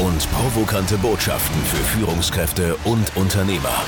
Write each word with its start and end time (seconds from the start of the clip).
und 0.00 0.30
provokante 0.30 0.96
Botschaften 0.96 1.60
für 1.62 1.76
Führungskräfte 1.76 2.76
und 2.84 3.16
Unternehmer. 3.16 3.84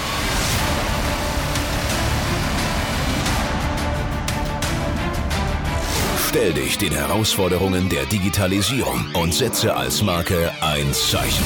Stell 6.28 6.52
dich 6.52 6.76
den 6.78 6.92
Herausforderungen 6.92 7.88
der 7.88 8.04
Digitalisierung 8.06 9.06
und 9.14 9.32
setze 9.32 9.74
als 9.74 10.02
Marke 10.02 10.50
ein 10.60 10.92
Zeichen. 10.92 11.44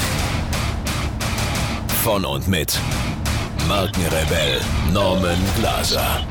Von 2.03 2.25
und 2.25 2.49
mit 2.49 2.79
Markenrebell 3.69 4.61
Norman 4.93 5.39
Glaser. 5.59 6.27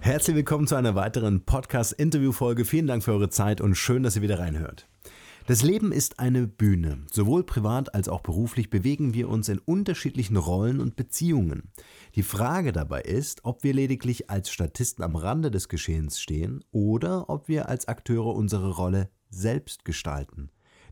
Herzlich 0.00 0.36
willkommen 0.36 0.66
zu 0.66 0.74
einer 0.74 0.96
weiteren 0.96 1.44
Podcast-Interview-Folge. 1.44 2.64
Vielen 2.64 2.88
Dank 2.88 3.04
für 3.04 3.12
eure 3.12 3.30
Zeit 3.30 3.60
und 3.60 3.76
schön, 3.76 4.02
dass 4.02 4.16
ihr 4.16 4.22
wieder 4.22 4.40
reinhört. 4.40 4.88
Das 5.46 5.64
Leben 5.64 5.90
ist 5.90 6.20
eine 6.20 6.46
Bühne. 6.46 7.04
Sowohl 7.10 7.42
privat 7.42 7.96
als 7.96 8.08
auch 8.08 8.20
beruflich 8.20 8.70
bewegen 8.70 9.12
wir 9.12 9.28
uns 9.28 9.48
in 9.48 9.58
unterschiedlichen 9.58 10.36
Rollen 10.36 10.78
und 10.78 10.94
Beziehungen. 10.94 11.72
Die 12.14 12.22
Frage 12.22 12.70
dabei 12.70 13.00
ist, 13.02 13.44
ob 13.44 13.64
wir 13.64 13.74
lediglich 13.74 14.30
als 14.30 14.52
Statisten 14.52 15.02
am 15.02 15.16
Rande 15.16 15.50
des 15.50 15.68
Geschehens 15.68 16.20
stehen 16.20 16.64
oder 16.70 17.28
ob 17.28 17.48
wir 17.48 17.68
als 17.68 17.88
Akteure 17.88 18.36
unsere 18.36 18.70
Rolle 18.70 19.10
selbst 19.30 19.84
gestalten, 19.84 20.50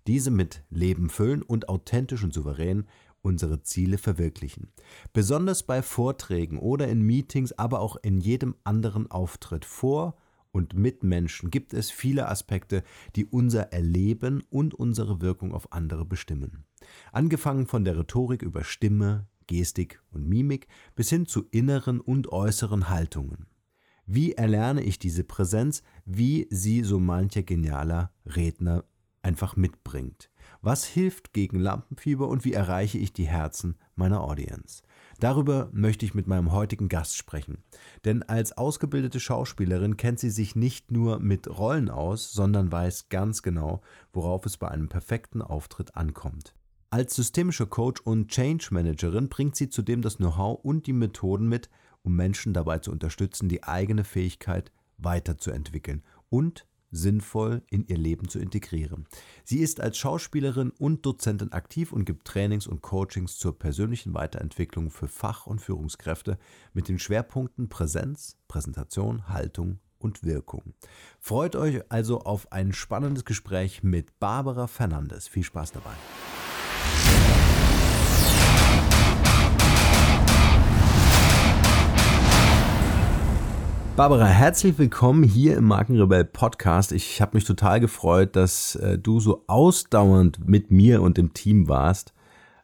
diese 0.08 0.32
mit 0.32 0.64
Leben 0.68 1.10
füllen 1.10 1.42
und 1.42 1.68
authentisch 1.68 2.24
und 2.24 2.34
souverän 2.34 2.88
unsere 3.22 3.62
Ziele 3.62 3.98
verwirklichen. 3.98 4.72
Besonders 5.12 5.62
bei 5.62 5.80
Vorträgen 5.80 6.58
oder 6.58 6.88
in 6.88 7.02
Meetings, 7.02 7.52
aber 7.52 7.80
auch 7.80 7.96
in 8.02 8.18
jedem 8.18 8.56
anderen 8.64 9.08
Auftritt 9.12 9.64
vor 9.64 10.16
und 10.52 10.74
mit 10.74 11.02
Menschen 11.02 11.50
gibt 11.50 11.74
es 11.74 11.90
viele 11.90 12.28
Aspekte, 12.28 12.82
die 13.16 13.24
unser 13.24 13.72
Erleben 13.72 14.42
und 14.50 14.74
unsere 14.74 15.20
Wirkung 15.20 15.52
auf 15.52 15.72
andere 15.72 16.04
bestimmen. 16.04 16.64
Angefangen 17.12 17.66
von 17.66 17.84
der 17.84 17.98
Rhetorik 17.98 18.42
über 18.42 18.64
Stimme, 18.64 19.28
Gestik 19.46 20.02
und 20.10 20.28
Mimik 20.28 20.68
bis 20.94 21.10
hin 21.10 21.26
zu 21.26 21.44
inneren 21.50 22.00
und 22.00 22.28
äußeren 22.28 22.88
Haltungen. 22.88 23.46
Wie 24.06 24.32
erlerne 24.32 24.82
ich 24.82 24.98
diese 24.98 25.24
Präsenz, 25.24 25.82
wie 26.04 26.48
sie 26.50 26.82
so 26.82 26.98
mancher 26.98 27.42
genialer 27.42 28.12
Redner 28.26 28.84
einfach 29.22 29.56
mitbringt? 29.56 30.30
Was 30.62 30.84
hilft 30.84 31.32
gegen 31.32 31.60
Lampenfieber 31.60 32.28
und 32.28 32.44
wie 32.44 32.52
erreiche 32.52 32.98
ich 32.98 33.12
die 33.12 33.28
Herzen 33.28 33.76
meiner 33.94 34.22
Audience? 34.22 34.82
Darüber 35.20 35.68
möchte 35.72 36.06
ich 36.06 36.14
mit 36.14 36.26
meinem 36.26 36.50
heutigen 36.50 36.88
Gast 36.88 37.14
sprechen. 37.14 37.58
Denn 38.06 38.22
als 38.22 38.56
ausgebildete 38.56 39.20
Schauspielerin 39.20 39.98
kennt 39.98 40.18
sie 40.18 40.30
sich 40.30 40.56
nicht 40.56 40.90
nur 40.90 41.20
mit 41.20 41.46
Rollen 41.46 41.90
aus, 41.90 42.32
sondern 42.32 42.72
weiß 42.72 43.10
ganz 43.10 43.42
genau, 43.42 43.82
worauf 44.14 44.46
es 44.46 44.56
bei 44.56 44.68
einem 44.68 44.88
perfekten 44.88 45.42
Auftritt 45.42 45.94
ankommt. 45.94 46.54
Als 46.88 47.14
systemische 47.14 47.66
Coach 47.66 48.00
und 48.00 48.28
Change 48.28 48.68
Managerin 48.70 49.28
bringt 49.28 49.56
sie 49.56 49.68
zudem 49.68 50.00
das 50.00 50.16
Know-how 50.16 50.58
und 50.64 50.86
die 50.86 50.94
Methoden 50.94 51.48
mit, 51.48 51.68
um 52.02 52.16
Menschen 52.16 52.54
dabei 52.54 52.78
zu 52.78 52.90
unterstützen, 52.90 53.50
die 53.50 53.62
eigene 53.62 54.04
Fähigkeit 54.04 54.72
weiterzuentwickeln 54.96 56.02
und 56.30 56.66
sinnvoll 56.90 57.62
in 57.70 57.86
ihr 57.86 57.96
Leben 57.96 58.28
zu 58.28 58.38
integrieren. 58.38 59.06
Sie 59.44 59.58
ist 59.58 59.80
als 59.80 59.98
Schauspielerin 59.98 60.70
und 60.70 61.06
Dozentin 61.06 61.52
aktiv 61.52 61.92
und 61.92 62.04
gibt 62.04 62.26
Trainings 62.26 62.66
und 62.66 62.82
Coachings 62.82 63.38
zur 63.38 63.58
persönlichen 63.58 64.14
Weiterentwicklung 64.14 64.90
für 64.90 65.08
Fach- 65.08 65.46
und 65.46 65.60
Führungskräfte 65.60 66.38
mit 66.72 66.88
den 66.88 66.98
Schwerpunkten 66.98 67.68
Präsenz, 67.68 68.36
Präsentation, 68.48 69.28
Haltung 69.28 69.78
und 69.98 70.24
Wirkung. 70.24 70.74
Freut 71.20 71.56
euch 71.56 71.82
also 71.90 72.20
auf 72.20 72.50
ein 72.52 72.72
spannendes 72.72 73.24
Gespräch 73.24 73.82
mit 73.82 74.18
Barbara 74.18 74.66
Fernandes. 74.66 75.28
Viel 75.28 75.44
Spaß 75.44 75.72
dabei. 75.72 75.94
Barbara, 84.00 84.28
herzlich 84.28 84.78
willkommen 84.78 85.24
hier 85.24 85.58
im 85.58 85.66
Markenrebell 85.66 86.24
Podcast. 86.24 86.90
Ich 86.90 87.20
habe 87.20 87.36
mich 87.36 87.44
total 87.44 87.80
gefreut, 87.80 88.34
dass 88.34 88.74
äh, 88.76 88.96
du 88.96 89.20
so 89.20 89.44
ausdauernd 89.46 90.48
mit 90.48 90.70
mir 90.70 91.02
und 91.02 91.18
dem 91.18 91.34
Team 91.34 91.68
warst, 91.68 92.14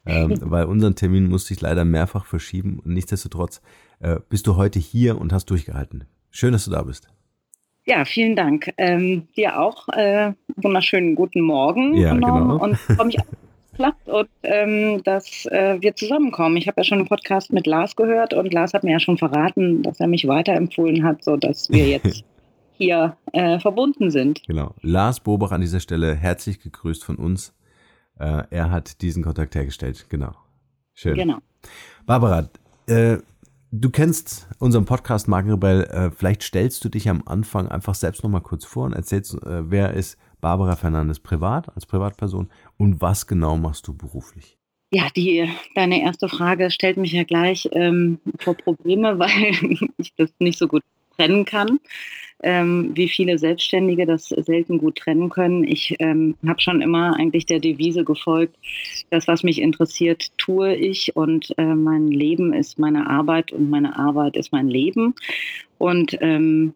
ähm, 0.07 0.39
weil 0.41 0.65
unseren 0.65 0.95
Termin 0.95 1.29
musste 1.29 1.53
ich 1.53 1.61
leider 1.61 1.85
mehrfach 1.85 2.25
verschieben 2.25 2.81
und 2.83 2.95
nichtsdestotrotz 2.95 3.61
äh, 4.01 4.17
bist 4.31 4.47
du 4.47 4.57
heute 4.57 4.79
hier 4.79 5.21
und 5.21 5.31
hast 5.35 5.51
durchgehalten. 5.51 6.05
Schön, 6.31 6.53
dass 6.53 6.65
du 6.65 6.71
da 6.71 6.81
bist. 6.85 7.07
Ja, 7.85 8.07
vielen 8.07 8.35
Dank. 8.35 8.73
Ähm, 8.79 9.29
dir 9.37 9.61
auch 9.61 9.89
äh, 9.91 10.33
wunderschönen 10.57 11.17
guten 11.17 11.43
Morgen. 11.43 11.99
Ja, 11.99 12.15
genau. 12.15 12.57
Und 12.57 12.79
freue 12.79 13.09
mich 13.09 13.19
klappt 13.77 14.09
und 14.09 14.29
ähm, 14.43 15.03
dass 15.05 15.47
äh, 15.47 15.77
wir 15.81 15.95
zusammenkommen. 15.95 16.57
Ich 16.57 16.67
habe 16.67 16.81
ja 16.81 16.85
schon 16.85 16.99
einen 16.99 17.09
Podcast 17.09 17.53
mit 17.53 17.67
Lars 17.67 17.97
gehört 17.97 18.35
und 18.35 18.53
Lars 18.53 18.75
hat 18.75 18.85
mir 18.85 18.93
ja 18.93 19.01
schon 19.01 19.19
verraten, 19.19 19.83
dass 19.83 20.01
er 20.01 20.07
mich 20.07 20.27
weiterempfohlen 20.27 21.05
hat, 21.05 21.23
sodass 21.23 21.71
wir 21.71 21.87
jetzt 21.87 22.25
hier 22.73 23.17
äh, 23.33 23.59
verbunden 23.59 24.11
sind. 24.11 24.43
Genau. 24.47 24.75
Lars 24.83 25.21
Bobach 25.21 25.53
an 25.53 25.61
dieser 25.61 25.81
Stelle 25.81 26.15
herzlich 26.15 26.61
gegrüßt 26.61 27.05
von 27.05 27.17
uns. 27.17 27.55
Äh, 28.19 28.45
er 28.51 28.71
hat 28.71 29.03
diesen 29.03 29.23
Kontakt 29.23 29.55
hergestellt. 29.55 30.07
Genau. 30.09 30.35
Schön. 30.95 31.15
Genau. 31.15 31.39
Barbara, 32.07 32.49
äh, 32.87 33.19
du 33.71 33.91
kennst 33.91 34.49
unseren 34.59 34.85
Podcast 34.85 35.29
Markenrebell. 35.29 35.85
Äh, 35.85 36.11
vielleicht 36.11 36.43
stellst 36.43 36.85
du 36.85 36.89
dich 36.89 37.09
am 37.09 37.23
Anfang 37.27 37.69
einfach 37.69 37.95
selbst 37.95 38.23
nochmal 38.23 38.41
kurz 38.41 38.65
vor 38.65 38.85
und 38.85 38.93
erzählst, 38.93 39.35
äh, 39.35 39.71
wer 39.71 39.95
ist 39.95 40.17
Barbara 40.41 40.77
Fernandes 40.77 41.21
privat, 41.21 41.75
als 41.75 41.87
Privatperson 41.87 42.49
und 42.77 43.01
was 43.01 43.27
genau 43.27 43.57
machst 43.57 43.89
du 43.89 43.97
beruflich? 43.97 44.57
Ja, 44.93 45.09
die, 45.17 45.49
deine 45.75 46.03
erste 46.03 46.29
Frage 46.29 46.71
stellt 46.71 46.97
mich 46.97 47.13
ja 47.13 47.25
gleich 47.25 47.69
ähm, 47.73 48.19
vor 48.39 48.55
Probleme, 48.55 49.19
weil 49.19 49.91
ich 49.97 50.15
das 50.17 50.31
nicht 50.39 50.59
so 50.59 50.69
gut 50.69 50.83
trennen 51.17 51.45
kann 51.45 51.81
ähm, 52.43 52.91
wie 52.95 53.09
viele 53.09 53.39
Selbstständige 53.39 54.07
das 54.07 54.29
selten 54.29 54.79
gut 54.79 54.97
trennen 54.97 55.31
können. 55.31 55.65
Ich 55.65 55.97
ähm, 55.99 56.37
habe 56.47 56.61
schon 56.61 56.81
immer 56.81 57.17
eigentlich 57.17 57.47
der 57.47 57.61
Devise 57.61 58.05
gefolgt, 58.05 58.57
das, 59.11 59.27
was 59.27 59.43
mich 59.43 59.61
interessiert, 59.61 60.37
tue 60.39 60.75
ich 60.75 61.17
und 61.17 61.55
äh, 61.59 61.75
mein 61.75 62.09
Leben 62.09 62.53
ist 62.53 62.79
meine 62.79 63.09
Arbeit 63.09 63.53
und 63.53 63.71
meine 63.71 63.99
Arbeit 63.99 64.37
ist 64.37 64.53
mein 64.53 64.69
Leben. 64.69 65.15
Und 65.79 66.17
ähm, 66.21 66.75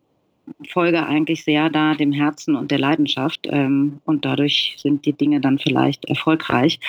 folge 0.69 1.07
eigentlich 1.07 1.45
sehr 1.45 1.71
da 1.71 1.95
dem 1.95 2.13
Herzen 2.13 2.57
und 2.57 2.71
der 2.71 2.79
Leidenschaft 2.79 3.47
ähm, 3.51 4.01
und 4.05 4.25
dadurch 4.25 4.77
sind 4.79 5.07
die 5.07 5.13
Dinge 5.13 5.41
dann 5.41 5.59
vielleicht 5.59 6.05
erfolgreich, 6.07 6.81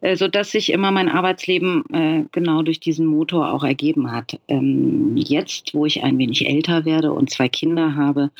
äh, 0.00 0.16
so 0.16 0.28
dass 0.28 0.50
sich 0.50 0.72
immer 0.72 0.90
mein 0.90 1.08
Arbeitsleben 1.08 1.84
äh, 1.92 2.24
genau 2.32 2.62
durch 2.62 2.80
diesen 2.80 3.06
Motor 3.06 3.52
auch 3.52 3.64
ergeben 3.64 4.10
hat. 4.10 4.38
Ähm, 4.48 5.16
jetzt, 5.16 5.74
wo 5.74 5.86
ich 5.86 6.02
ein 6.02 6.18
wenig 6.18 6.48
älter 6.48 6.84
werde 6.84 7.12
und 7.12 7.30
zwei 7.30 7.48
Kinder 7.48 7.94
habe, 7.94 8.30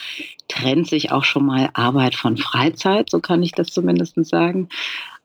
trennt 0.48 0.88
sich 0.88 1.12
auch 1.12 1.24
schon 1.24 1.46
mal 1.46 1.70
Arbeit 1.74 2.14
von 2.14 2.36
Freizeit, 2.36 3.10
so 3.10 3.20
kann 3.20 3.42
ich 3.42 3.52
das 3.52 3.68
zumindest 3.68 4.22
sagen 4.24 4.68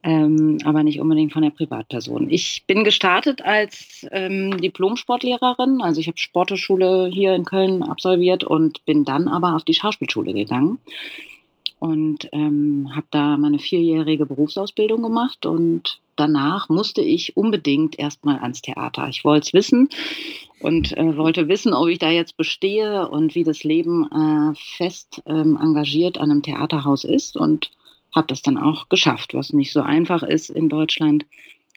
ähm, 0.07 0.59
aber 0.63 0.83
nicht 0.83 1.01
unbedingt 1.01 1.33
von 1.33 1.41
der 1.41 1.49
Privatperson. 1.49 2.29
Ich 2.29 2.63
bin 2.65 2.85
gestartet 2.85 3.41
als 3.41 4.07
ähm, 4.11 4.55
Diplom-Sportlehrerin, 4.61 5.81
also 5.81 5.99
ich 5.99 6.07
habe 6.07 6.17
Sporteschule 6.17 7.09
hier 7.11 7.35
in 7.35 7.43
Köln 7.43 7.83
absolviert 7.83 8.45
und 8.45 8.85
bin 8.85 9.03
dann 9.03 9.27
aber 9.27 9.53
auf 9.53 9.65
die 9.65 9.73
Schauspielschule 9.73 10.33
gegangen 10.33 10.79
und 11.79 12.29
ähm, 12.31 12.89
habe 12.95 13.07
da 13.11 13.35
meine 13.35 13.59
vierjährige 13.59 14.25
Berufsausbildung 14.25 15.03
gemacht 15.03 15.45
und 15.45 15.99
danach 16.15 16.69
musste 16.69 17.01
ich 17.01 17.35
unbedingt 17.35 17.99
erstmal 17.99 18.39
ans 18.39 18.61
Theater. 18.61 19.09
Ich 19.09 19.25
wollte 19.25 19.47
es 19.47 19.53
wissen 19.53 19.89
und 20.61 20.95
äh, 20.95 21.17
wollte 21.17 21.49
wissen, 21.49 21.73
ob 21.73 21.89
ich 21.89 21.99
da 21.99 22.09
jetzt 22.09 22.37
bestehe 22.37 23.09
und 23.09 23.35
wie 23.35 23.43
das 23.43 23.65
Leben 23.65 24.05
äh, 24.09 24.55
fest 24.77 25.21
ähm, 25.25 25.59
engagiert 25.61 26.17
an 26.17 26.31
einem 26.31 26.43
Theaterhaus 26.43 27.03
ist 27.03 27.35
und 27.35 27.71
habe 28.17 28.27
das 28.27 28.41
dann 28.41 28.57
auch 28.57 28.89
geschafft, 28.89 29.33
was 29.33 29.53
nicht 29.53 29.71
so 29.71 29.81
einfach 29.81 30.23
ist. 30.23 30.49
In 30.49 30.69
Deutschland 30.69 31.25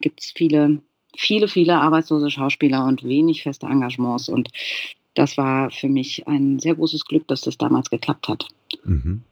gibt 0.01 0.21
es 0.21 0.33
viele, 0.35 0.81
viele, 1.17 1.47
viele 1.47 1.79
arbeitslose 1.79 2.31
Schauspieler 2.31 2.85
und 2.87 3.05
wenig 3.05 3.43
feste 3.43 3.67
Engagements. 3.67 4.29
Und 4.29 4.49
das 5.15 5.37
war 5.37 5.71
für 5.71 5.89
mich 5.89 6.27
ein 6.27 6.59
sehr 6.59 6.75
großes 6.75 7.05
Glück, 7.05 7.29
dass 7.29 7.43
das 7.43 7.59
damals 7.59 7.91
geklappt 7.91 8.29
hat. 8.29 8.49
Mhm. 8.85 9.23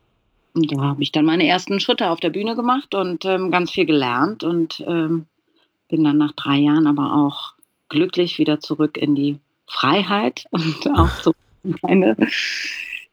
Und 0.54 0.72
da 0.72 0.80
habe 0.80 1.02
ich 1.02 1.12
dann 1.12 1.24
meine 1.24 1.46
ersten 1.46 1.80
Schritte 1.80 2.10
auf 2.10 2.20
der 2.20 2.30
Bühne 2.30 2.56
gemacht 2.56 2.94
und 2.94 3.24
ähm, 3.24 3.50
ganz 3.50 3.70
viel 3.70 3.86
gelernt 3.86 4.44
und 4.44 4.84
ähm, 4.86 5.26
bin 5.88 6.04
dann 6.04 6.18
nach 6.18 6.32
drei 6.32 6.58
Jahren 6.58 6.86
aber 6.86 7.14
auch 7.14 7.54
glücklich 7.88 8.38
wieder 8.38 8.60
zurück 8.60 8.96
in 8.96 9.14
die 9.14 9.38
Freiheit 9.66 10.46
und 10.50 10.90
auch 10.94 11.10
so 11.22 11.32
meine 11.82 12.16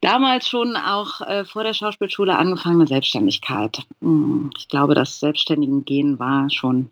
damals 0.00 0.48
schon 0.48 0.76
auch 0.76 1.20
äh, 1.20 1.44
vor 1.44 1.64
der 1.64 1.74
Schauspielschule 1.74 2.36
angefangene 2.36 2.86
Selbstständigkeit. 2.86 3.80
Hm, 4.00 4.50
ich 4.56 4.68
glaube, 4.68 4.94
das 4.94 5.20
Selbstständigen-Gehen 5.20 6.18
war 6.18 6.50
schon 6.50 6.90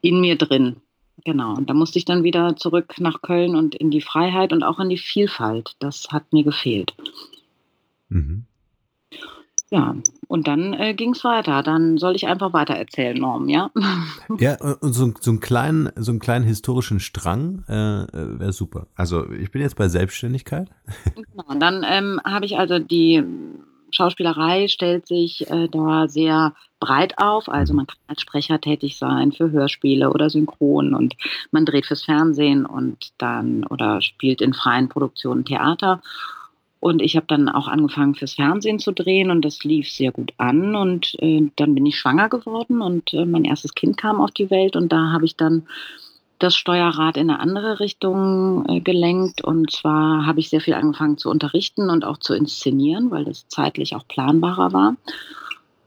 in 0.00 0.20
mir 0.20 0.36
drin. 0.36 0.76
Genau. 1.24 1.54
Und 1.54 1.68
da 1.68 1.74
musste 1.74 1.98
ich 1.98 2.04
dann 2.04 2.24
wieder 2.24 2.56
zurück 2.56 2.94
nach 2.98 3.20
Köln 3.22 3.54
und 3.54 3.74
in 3.74 3.90
die 3.90 4.00
Freiheit 4.00 4.52
und 4.52 4.62
auch 4.62 4.80
in 4.80 4.88
die 4.88 4.98
Vielfalt. 4.98 5.76
Das 5.78 6.08
hat 6.10 6.32
mir 6.32 6.44
gefehlt. 6.44 6.94
Mhm. 8.08 8.44
Ja, 9.72 9.94
und 10.26 10.48
dann 10.48 10.72
äh, 10.74 10.94
ging 10.94 11.12
es 11.12 11.22
weiter. 11.22 11.62
Dann 11.62 11.96
soll 11.96 12.16
ich 12.16 12.26
einfach 12.26 12.52
weiter 12.52 12.74
erzählen, 12.74 13.16
Norm, 13.16 13.48
ja? 13.48 13.70
Ja, 14.38 14.56
und 14.80 14.92
so, 14.92 15.12
so, 15.20 15.30
einen, 15.30 15.40
kleinen, 15.40 15.90
so 15.96 16.10
einen 16.10 16.18
kleinen 16.18 16.44
historischen 16.44 16.98
Strang 16.98 17.64
äh, 17.68 18.06
wäre 18.12 18.52
super. 18.52 18.88
Also 18.96 19.30
ich 19.30 19.52
bin 19.52 19.62
jetzt 19.62 19.76
bei 19.76 19.88
Selbstständigkeit. 19.88 20.68
Genau, 21.14 21.44
und 21.48 21.60
dann 21.60 21.84
ähm, 21.88 22.20
habe 22.24 22.46
ich 22.46 22.58
also 22.58 22.78
die 22.78 23.22
Schauspielerei 23.92 24.68
stellt 24.68 25.06
sich 25.06 25.48
äh, 25.50 25.68
da 25.68 26.08
sehr 26.08 26.54
breit 26.80 27.18
auf. 27.18 27.48
Also 27.48 27.74
man 27.74 27.86
kann 27.86 27.98
als 28.06 28.20
Sprecher 28.22 28.60
tätig 28.60 28.96
sein 28.98 29.32
für 29.32 29.50
Hörspiele 29.50 30.10
oder 30.10 30.30
Synchron 30.30 30.94
und 30.94 31.16
man 31.50 31.64
dreht 31.64 31.86
fürs 31.86 32.04
Fernsehen 32.04 32.66
und 32.66 33.12
dann 33.18 33.64
oder 33.66 34.00
spielt 34.00 34.40
in 34.40 34.54
freien 34.54 34.88
Produktionen 34.88 35.44
Theater. 35.44 36.00
Und 36.80 37.02
ich 37.02 37.14
habe 37.16 37.26
dann 37.28 37.50
auch 37.50 37.68
angefangen 37.68 38.14
fürs 38.14 38.34
Fernsehen 38.34 38.78
zu 38.78 38.92
drehen 38.92 39.30
und 39.30 39.44
das 39.44 39.62
lief 39.64 39.90
sehr 39.90 40.12
gut 40.12 40.32
an. 40.38 40.74
Und 40.74 41.14
äh, 41.20 41.50
dann 41.56 41.74
bin 41.74 41.84
ich 41.84 41.98
schwanger 41.98 42.30
geworden 42.30 42.80
und 42.80 43.12
äh, 43.12 43.26
mein 43.26 43.44
erstes 43.44 43.74
Kind 43.74 43.98
kam 43.98 44.20
auf 44.20 44.30
die 44.30 44.50
Welt 44.50 44.76
und 44.76 44.90
da 44.90 45.12
habe 45.12 45.26
ich 45.26 45.36
dann 45.36 45.66
das 46.38 46.56
Steuerrad 46.56 47.18
in 47.18 47.28
eine 47.28 47.38
andere 47.38 47.80
Richtung 47.80 48.64
äh, 48.66 48.80
gelenkt. 48.80 49.44
Und 49.44 49.70
zwar 49.70 50.24
habe 50.24 50.40
ich 50.40 50.48
sehr 50.48 50.62
viel 50.62 50.72
angefangen 50.72 51.18
zu 51.18 51.28
unterrichten 51.28 51.90
und 51.90 52.02
auch 52.04 52.16
zu 52.16 52.34
inszenieren, 52.34 53.10
weil 53.10 53.26
das 53.26 53.46
zeitlich 53.48 53.94
auch 53.94 54.08
planbarer 54.08 54.72
war. 54.72 54.96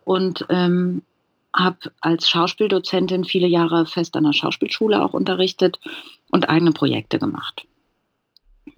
Und 0.05 0.45
ähm, 0.49 1.01
habe 1.55 1.91
als 2.01 2.29
Schauspieldozentin 2.29 3.25
viele 3.25 3.47
Jahre 3.47 3.85
fest 3.85 4.15
an 4.15 4.23
der 4.25 4.33
Schauspielschule 4.33 5.03
auch 5.03 5.13
unterrichtet 5.13 5.79
und 6.31 6.49
eigene 6.49 6.71
Projekte 6.71 7.17
gemacht. 7.19 7.65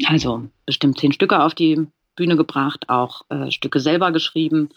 Also 0.06 0.48
bestimmt 0.66 0.98
zehn 0.98 1.14
Stücke 1.14 1.44
auf 1.44 1.54
die 1.54 1.88
Bühne 2.16 2.36
gebracht, 2.38 2.90
auch 2.90 3.22
äh, 3.30 3.52
Stücke 3.52 3.80
selber 3.80 4.12
geschrieben 4.12 4.70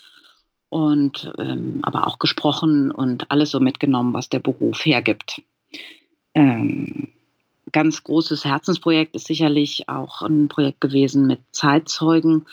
und 0.68 1.32
ähm, 1.38 1.80
aber 1.82 2.06
auch 2.06 2.18
gesprochen 2.18 2.90
und 2.90 3.30
alles 3.30 3.50
so 3.50 3.60
mitgenommen, 3.60 4.12
was 4.12 4.28
der 4.28 4.40
Beruf 4.40 4.84
hergibt. 4.84 5.42
Ähm, 6.34 7.08
ganz 7.72 8.04
großes 8.04 8.44
Herzensprojekt 8.44 9.14
ist 9.14 9.26
sicherlich 9.26 9.88
auch 9.88 10.22
ein 10.22 10.48
Projekt 10.48 10.80
gewesen 10.80 11.26
mit 11.26 11.40
Zeitzeugen, 11.52 12.46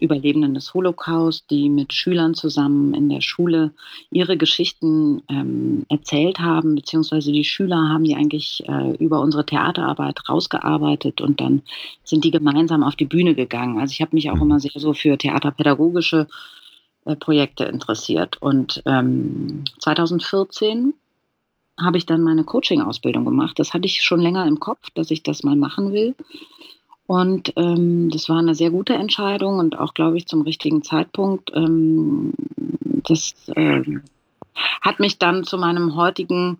Überlebenden 0.00 0.54
des 0.54 0.74
Holocaust, 0.74 1.50
die 1.50 1.68
mit 1.68 1.92
Schülern 1.92 2.34
zusammen 2.34 2.94
in 2.94 3.08
der 3.08 3.20
Schule 3.20 3.72
ihre 4.10 4.36
Geschichten 4.36 5.22
ähm, 5.28 5.86
erzählt 5.88 6.38
haben, 6.38 6.76
beziehungsweise 6.76 7.32
die 7.32 7.44
Schüler 7.44 7.88
haben 7.88 8.04
die 8.04 8.14
eigentlich 8.14 8.62
äh, 8.68 8.92
über 8.96 9.20
unsere 9.20 9.44
Theaterarbeit 9.44 10.28
rausgearbeitet 10.28 11.20
und 11.20 11.40
dann 11.40 11.62
sind 12.04 12.24
die 12.24 12.30
gemeinsam 12.30 12.84
auf 12.84 12.94
die 12.94 13.06
Bühne 13.06 13.34
gegangen. 13.34 13.80
Also 13.80 13.92
ich 13.92 14.00
habe 14.00 14.14
mich 14.14 14.30
auch 14.30 14.40
immer 14.40 14.60
sehr 14.60 14.70
so 14.76 14.92
für 14.94 15.18
theaterpädagogische 15.18 16.28
äh, 17.08 17.16
Projekte 17.16 17.64
interessiert. 17.64 18.36
Und 18.40 18.82
ähm, 18.86 19.64
2014 19.78 20.94
habe 21.80 21.98
ich 21.98 22.06
dann 22.06 22.22
meine 22.22 22.44
Coaching-Ausbildung 22.44 23.24
gemacht. 23.24 23.58
Das 23.58 23.74
hatte 23.74 23.86
ich 23.86 24.02
schon 24.02 24.20
länger 24.20 24.46
im 24.46 24.60
Kopf, 24.60 24.90
dass 24.94 25.10
ich 25.10 25.22
das 25.22 25.42
mal 25.42 25.56
machen 25.56 25.92
will. 25.92 26.14
Und 27.06 27.54
ähm, 27.56 28.10
das 28.10 28.28
war 28.28 28.38
eine 28.38 28.54
sehr 28.54 28.70
gute 28.70 28.94
Entscheidung 28.94 29.58
und 29.58 29.78
auch, 29.78 29.94
glaube 29.94 30.18
ich, 30.18 30.26
zum 30.26 30.42
richtigen 30.42 30.82
Zeitpunkt. 30.82 31.50
Ähm, 31.54 32.34
das 33.08 33.34
ähm, 33.56 34.02
hat 34.82 35.00
mich 35.00 35.18
dann 35.18 35.44
zu 35.44 35.56
meinem 35.56 35.96
heutigen, 35.96 36.58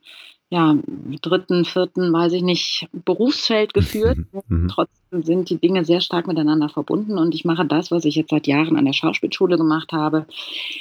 ja, 0.50 0.76
dritten, 1.20 1.66
vierten, 1.66 2.12
weiß 2.12 2.32
ich 2.32 2.42
nicht, 2.42 2.88
Berufsfeld 2.92 3.74
geführt. 3.74 4.18
Mhm. 4.18 4.62
mhm. 4.62 4.68
Trotzdem 4.68 5.22
sind 5.22 5.50
die 5.50 5.58
Dinge 5.58 5.84
sehr 5.84 6.00
stark 6.00 6.26
miteinander 6.26 6.70
verbunden 6.70 7.18
und 7.18 7.34
ich 7.34 7.44
mache 7.44 7.66
das, 7.66 7.90
was 7.90 8.04
ich 8.06 8.14
jetzt 8.14 8.30
seit 8.30 8.46
Jahren 8.46 8.76
an 8.76 8.86
der 8.86 8.94
Schauspielschule 8.94 9.58
gemacht 9.58 9.92
habe, 9.92 10.26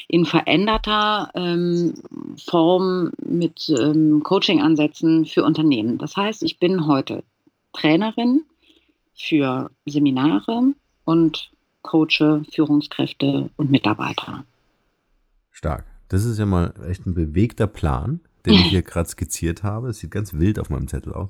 in 0.08 0.26
veränderter 0.26 1.32
ähm, 1.34 1.96
Form 2.46 3.12
mit 3.26 3.70
ähm, 3.70 4.24
Coaching-Ansätzen 4.24 5.26
für 5.26 5.44
Unternehmen. 5.44 5.98
Das 5.98 6.16
heißt, 6.16 6.44
ich 6.44 6.60
bin 6.60 6.88
heute 6.88 7.24
Trainerin 7.74 8.44
für 9.16 9.70
Seminare 9.86 10.74
und 11.04 11.52
coache 11.82 12.44
Führungskräfte 12.52 13.50
und 13.58 13.70
Mitarbeiter. 13.70 14.46
Stark. 15.52 15.86
Das 16.10 16.24
ist 16.24 16.40
ja 16.40 16.46
mal 16.46 16.74
echt 16.88 17.06
ein 17.06 17.14
bewegter 17.14 17.68
Plan, 17.68 18.22
den 18.48 18.56
ich 18.56 18.66
hier 18.70 18.82
gerade 18.82 19.10
skizziert 19.10 19.64
habe. 19.64 19.90
Es 19.90 20.00
sieht 20.00 20.12
ganz 20.12 20.34
wild 20.34 20.60
auf 20.60 20.70
meinem 20.70 20.88
Zettel 20.88 21.14
aus. 21.14 21.30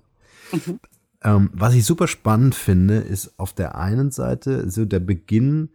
Mhm. 0.52 0.80
Ähm, 1.24 1.50
was 1.54 1.74
ich 1.74 1.86
super 1.86 2.08
spannend 2.08 2.56
finde, 2.56 2.98
ist 2.98 3.40
auf 3.40 3.54
der 3.54 3.76
einen 3.76 4.12
Seite 4.12 4.70
so 4.70 4.86
der 4.86 5.00
Beginn 5.00 5.70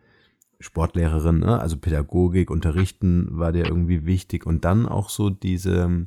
Sportlehrerin, 0.61 1.41
ne? 1.41 1.59
also 1.59 1.77
Pädagogik, 1.77 2.49
Unterrichten 2.49 3.27
war 3.33 3.51
dir 3.51 3.67
irgendwie 3.67 4.07
wichtig 4.07 4.47
und 4.47 4.65
dann 4.65 4.87
auch 4.87 5.09
so 5.09 5.29
diese 5.29 6.07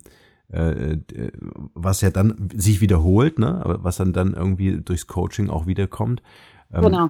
äh, 0.52 0.94
äh, 0.94 1.32
was 1.74 2.02
ja 2.02 2.12
dann 2.12 2.50
sich 2.54 2.80
wiederholt, 2.80 3.40
ne? 3.40 3.64
aber 3.64 3.84
was 3.84 3.98
dann, 3.98 4.14
dann 4.14 4.34
irgendwie 4.34 4.80
durchs 4.80 5.08
Coaching 5.08 5.50
auch 5.50 5.66
wiederkommt. 5.66 6.22
Ähm, 6.72 6.84
genau. 6.84 7.10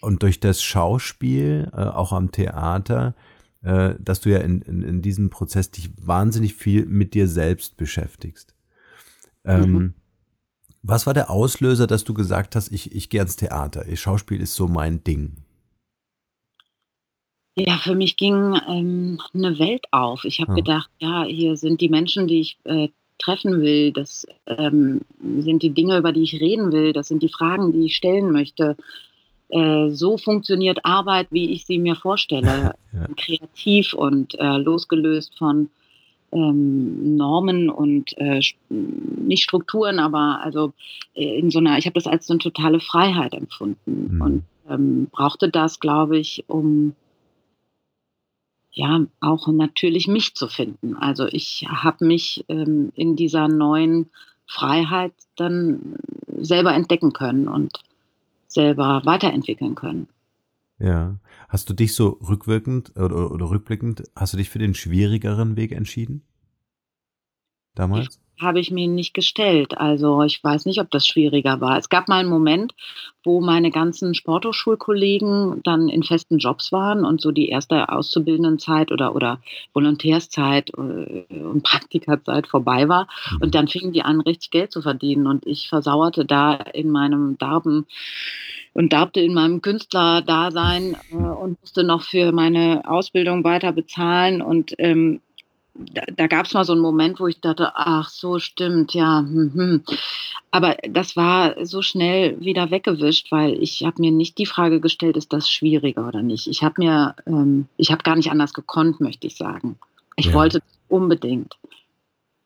Und 0.00 0.22
durch 0.22 0.40
das 0.40 0.62
Schauspiel, 0.62 1.70
äh, 1.72 1.82
auch 1.82 2.12
am 2.12 2.32
Theater, 2.32 3.14
äh, 3.64 3.94
dass 3.98 4.20
du 4.20 4.30
ja 4.30 4.38
in, 4.38 4.60
in, 4.62 4.82
in 4.82 5.02
diesem 5.02 5.30
Prozess 5.30 5.70
dich 5.70 5.90
wahnsinnig 5.96 6.54
viel 6.54 6.86
mit 6.86 7.14
dir 7.14 7.26
selbst 7.26 7.76
beschäftigst. 7.76 8.54
Ähm, 9.44 9.72
mhm. 9.72 9.94
Was 10.82 11.06
war 11.06 11.14
der 11.14 11.30
Auslöser, 11.30 11.86
dass 11.86 12.04
du 12.04 12.12
gesagt 12.12 12.56
hast, 12.56 12.70
ich, 12.70 12.94
ich 12.94 13.08
gehe 13.08 13.20
ans 13.20 13.36
Theater, 13.36 13.84
Schauspiel 13.96 14.40
ist 14.40 14.54
so 14.54 14.68
mein 14.68 15.02
Ding? 15.02 15.38
Ja, 17.56 17.78
für 17.78 17.94
mich 17.94 18.16
ging 18.16 18.54
ähm, 18.68 19.20
eine 19.32 19.58
Welt 19.58 19.86
auf. 19.92 20.24
Ich 20.24 20.40
habe 20.40 20.52
ja. 20.52 20.56
gedacht, 20.56 20.90
ja, 20.98 21.24
hier 21.24 21.56
sind 21.56 21.80
die 21.80 21.88
Menschen, 21.88 22.26
die 22.26 22.40
ich 22.40 22.58
äh, 22.64 22.88
treffen 23.18 23.62
will, 23.62 23.92
das 23.92 24.26
ähm, 24.46 25.02
sind 25.22 25.62
die 25.62 25.70
Dinge, 25.70 25.96
über 25.98 26.12
die 26.12 26.24
ich 26.24 26.40
reden 26.40 26.72
will, 26.72 26.92
das 26.92 27.08
sind 27.08 27.22
die 27.22 27.28
Fragen, 27.28 27.72
die 27.72 27.86
ich 27.86 27.96
stellen 27.96 28.32
möchte. 28.32 28.76
Äh, 29.48 29.90
so 29.90 30.16
funktioniert 30.16 30.84
Arbeit, 30.84 31.28
wie 31.30 31.52
ich 31.52 31.66
sie 31.66 31.78
mir 31.78 31.96
vorstelle. 31.96 32.74
ja. 32.92 33.06
Kreativ 33.16 33.94
und 33.94 34.38
äh, 34.38 34.58
losgelöst 34.58 35.36
von 35.38 35.70
ähm, 36.32 37.16
Normen 37.16 37.70
und 37.70 38.16
äh, 38.18 38.40
nicht 38.68 39.44
Strukturen, 39.44 39.98
aber 39.98 40.40
also 40.42 40.72
äh, 41.14 41.38
in 41.38 41.50
so 41.50 41.60
einer, 41.60 41.78
ich 41.78 41.86
habe 41.86 41.94
das 41.94 42.06
als 42.06 42.26
so 42.26 42.34
eine 42.34 42.40
totale 42.40 42.80
Freiheit 42.80 43.34
empfunden 43.34 44.14
mhm. 44.14 44.20
und 44.20 44.44
ähm, 44.68 45.06
brauchte 45.10 45.48
das, 45.48 45.78
glaube 45.80 46.18
ich, 46.18 46.44
um 46.48 46.94
ja 48.72 49.06
auch 49.20 49.46
natürlich 49.48 50.08
mich 50.08 50.34
zu 50.34 50.48
finden. 50.48 50.96
Also 50.96 51.26
ich 51.26 51.66
habe 51.68 52.04
mich 52.04 52.44
ähm, 52.48 52.92
in 52.96 53.14
dieser 53.14 53.46
neuen 53.46 54.10
Freiheit 54.46 55.12
dann 55.36 55.96
selber 56.40 56.74
entdecken 56.74 57.12
können 57.12 57.46
und 57.46 57.78
selber 58.54 59.02
weiterentwickeln 59.04 59.74
können. 59.74 60.08
Ja. 60.78 61.18
Hast 61.48 61.68
du 61.70 61.74
dich 61.74 61.94
so 61.94 62.18
rückwirkend 62.26 62.96
oder, 62.96 63.30
oder 63.30 63.50
rückblickend, 63.50 64.04
hast 64.16 64.32
du 64.32 64.36
dich 64.36 64.50
für 64.50 64.58
den 64.58 64.74
schwierigeren 64.74 65.56
Weg 65.56 65.72
entschieden? 65.72 66.22
Damals? 67.74 68.20
Habe 68.40 68.60
ich 68.60 68.70
mir 68.70 68.88
nicht 68.88 69.14
gestellt. 69.14 69.78
Also 69.78 70.22
ich 70.22 70.42
weiß 70.42 70.66
nicht, 70.66 70.80
ob 70.80 70.90
das 70.90 71.06
schwieriger 71.06 71.60
war. 71.60 71.78
Es 71.78 71.88
gab 71.88 72.08
mal 72.08 72.20
einen 72.20 72.28
Moment, 72.28 72.74
wo 73.22 73.40
meine 73.40 73.70
ganzen 73.70 74.14
Sporthochschulkollegen 74.14 75.62
dann 75.62 75.88
in 75.88 76.02
festen 76.02 76.38
Jobs 76.38 76.72
waren 76.72 77.04
und 77.04 77.20
so 77.20 77.30
die 77.30 77.48
erste 77.48 77.88
Auszubildendenzeit 77.88 78.92
oder, 78.92 79.14
oder 79.14 79.40
Volontärszeit 79.72 80.70
äh, 80.70 81.24
und 81.32 81.62
Praktikerzeit 81.62 82.46
vorbei 82.46 82.88
war. 82.88 83.08
Mhm. 83.30 83.42
Und 83.42 83.54
dann 83.54 83.68
fingen 83.68 83.92
die 83.92 84.02
an, 84.02 84.20
richtig 84.20 84.50
Geld 84.50 84.72
zu 84.72 84.82
verdienen. 84.82 85.26
Und 85.26 85.46
ich 85.46 85.68
versauerte 85.68 86.24
da 86.24 86.54
in 86.54 86.90
meinem 86.90 87.38
Darben 87.38 87.86
und 88.74 88.92
darbte 88.92 89.20
in 89.20 89.32
meinem 89.32 89.62
Künstlerdasein 89.62 90.96
äh, 91.12 91.14
und 91.14 91.60
musste 91.60 91.84
noch 91.84 92.02
für 92.02 92.32
meine 92.32 92.82
Ausbildung 92.84 93.44
weiter 93.44 93.72
bezahlen. 93.72 94.42
Und 94.42 94.74
ähm, 94.78 95.20
da, 95.74 96.02
da 96.16 96.26
gab 96.28 96.46
es 96.46 96.54
mal 96.54 96.64
so 96.64 96.72
einen 96.72 96.82
Moment, 96.82 97.18
wo 97.18 97.26
ich 97.26 97.40
dachte, 97.40 97.72
ach 97.74 98.08
so 98.08 98.38
stimmt, 98.38 98.94
ja. 98.94 99.20
Hm, 99.20 99.52
hm. 99.54 99.84
Aber 100.50 100.76
das 100.88 101.16
war 101.16 101.64
so 101.66 101.82
schnell 101.82 102.40
wieder 102.40 102.70
weggewischt, 102.70 103.32
weil 103.32 103.60
ich 103.62 103.82
habe 103.84 104.00
mir 104.00 104.12
nicht 104.12 104.38
die 104.38 104.46
Frage 104.46 104.80
gestellt, 104.80 105.16
ist 105.16 105.32
das 105.32 105.50
schwieriger 105.50 106.06
oder 106.06 106.22
nicht. 106.22 106.46
Ich 106.46 106.62
habe 106.62 106.74
mir, 106.78 107.16
ähm, 107.26 107.66
ich 107.76 107.90
habe 107.90 108.04
gar 108.04 108.16
nicht 108.16 108.30
anders 108.30 108.52
gekonnt, 108.52 109.00
möchte 109.00 109.26
ich 109.26 109.36
sagen. 109.36 109.78
Ich 110.16 110.26
ja. 110.26 110.32
wollte 110.34 110.62
unbedingt. 110.88 111.58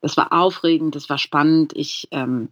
Das 0.01 0.17
war 0.17 0.33
aufregend, 0.33 0.95
das 0.95 1.09
war 1.09 1.17
spannend. 1.17 1.73
Ich 1.75 2.07
ähm, 2.11 2.49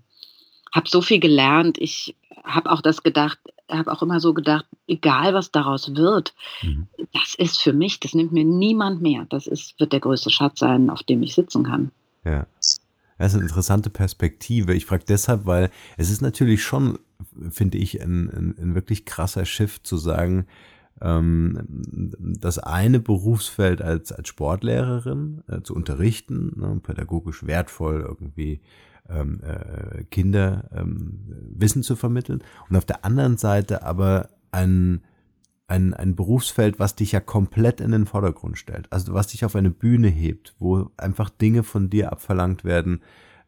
habe 0.73 0.89
so 0.89 1.01
viel 1.01 1.19
gelernt. 1.19 1.77
Ich 1.79 2.15
habe 2.43 2.71
auch 2.71 2.81
das 2.81 3.01
gedacht, 3.01 3.39
habe 3.69 3.91
auch 3.91 4.01
immer 4.01 4.19
so 4.19 4.33
gedacht, 4.33 4.65
egal 4.87 5.33
was 5.33 5.51
daraus 5.51 5.95
wird, 5.95 6.33
mhm. 6.61 6.87
das 7.13 7.35
ist 7.37 7.61
für 7.61 7.73
mich, 7.73 7.99
das 7.99 8.13
nimmt 8.13 8.31
mir 8.31 8.45
niemand 8.45 9.01
mehr. 9.01 9.25
Das 9.29 9.47
ist, 9.47 9.79
wird 9.79 9.93
der 9.93 9.99
größte 9.99 10.29
Schatz 10.29 10.59
sein, 10.59 10.89
auf 10.89 11.03
dem 11.03 11.23
ich 11.23 11.35
sitzen 11.35 11.63
kann. 11.63 11.91
Ja. 12.23 12.45
Das 13.17 13.29
ist 13.29 13.33
eine 13.35 13.43
interessante 13.43 13.89
Perspektive. 13.89 14.75
Ich 14.75 14.85
frage 14.85 15.05
deshalb, 15.07 15.45
weil 15.45 15.71
es 15.97 16.11
ist 16.11 16.21
natürlich 16.21 16.63
schon, 16.63 16.99
finde 17.49 17.79
ich, 17.79 18.01
ein, 18.01 18.29
ein, 18.29 18.55
ein 18.59 18.75
wirklich 18.75 19.05
krasser 19.05 19.45
Schiff 19.45 19.81
zu 19.81 19.97
sagen, 19.97 20.45
ähm, 21.01 21.65
das 22.39 22.59
eine 22.59 22.99
Berufsfeld 22.99 23.81
als, 23.81 24.11
als 24.11 24.27
Sportlehrerin 24.27 25.43
äh, 25.47 25.61
zu 25.61 25.75
unterrichten, 25.75 26.53
ne, 26.55 26.79
pädagogisch 26.81 27.45
wertvoll 27.45 28.05
irgendwie 28.07 28.61
ähm, 29.09 29.41
äh, 29.43 30.03
Kinder 30.05 30.69
ähm, 30.75 31.19
Wissen 31.55 31.83
zu 31.83 31.95
vermitteln 31.95 32.43
und 32.69 32.75
auf 32.75 32.85
der 32.85 33.05
anderen 33.05 33.37
Seite 33.37 33.83
aber 33.83 34.29
ein, 34.51 35.01
ein, 35.67 35.93
ein 35.93 36.15
Berufsfeld, 36.15 36.79
was 36.79 36.95
dich 36.95 37.11
ja 37.11 37.19
komplett 37.19 37.81
in 37.81 37.91
den 37.91 38.05
Vordergrund 38.05 38.57
stellt. 38.57 38.91
Also 38.91 39.13
was 39.13 39.27
dich 39.27 39.45
auf 39.45 39.55
eine 39.55 39.69
Bühne 39.69 40.07
hebt, 40.07 40.55
wo 40.59 40.89
einfach 40.97 41.29
Dinge 41.29 41.63
von 41.63 41.89
dir 41.89 42.11
abverlangt 42.11 42.63
werden, 42.63 43.01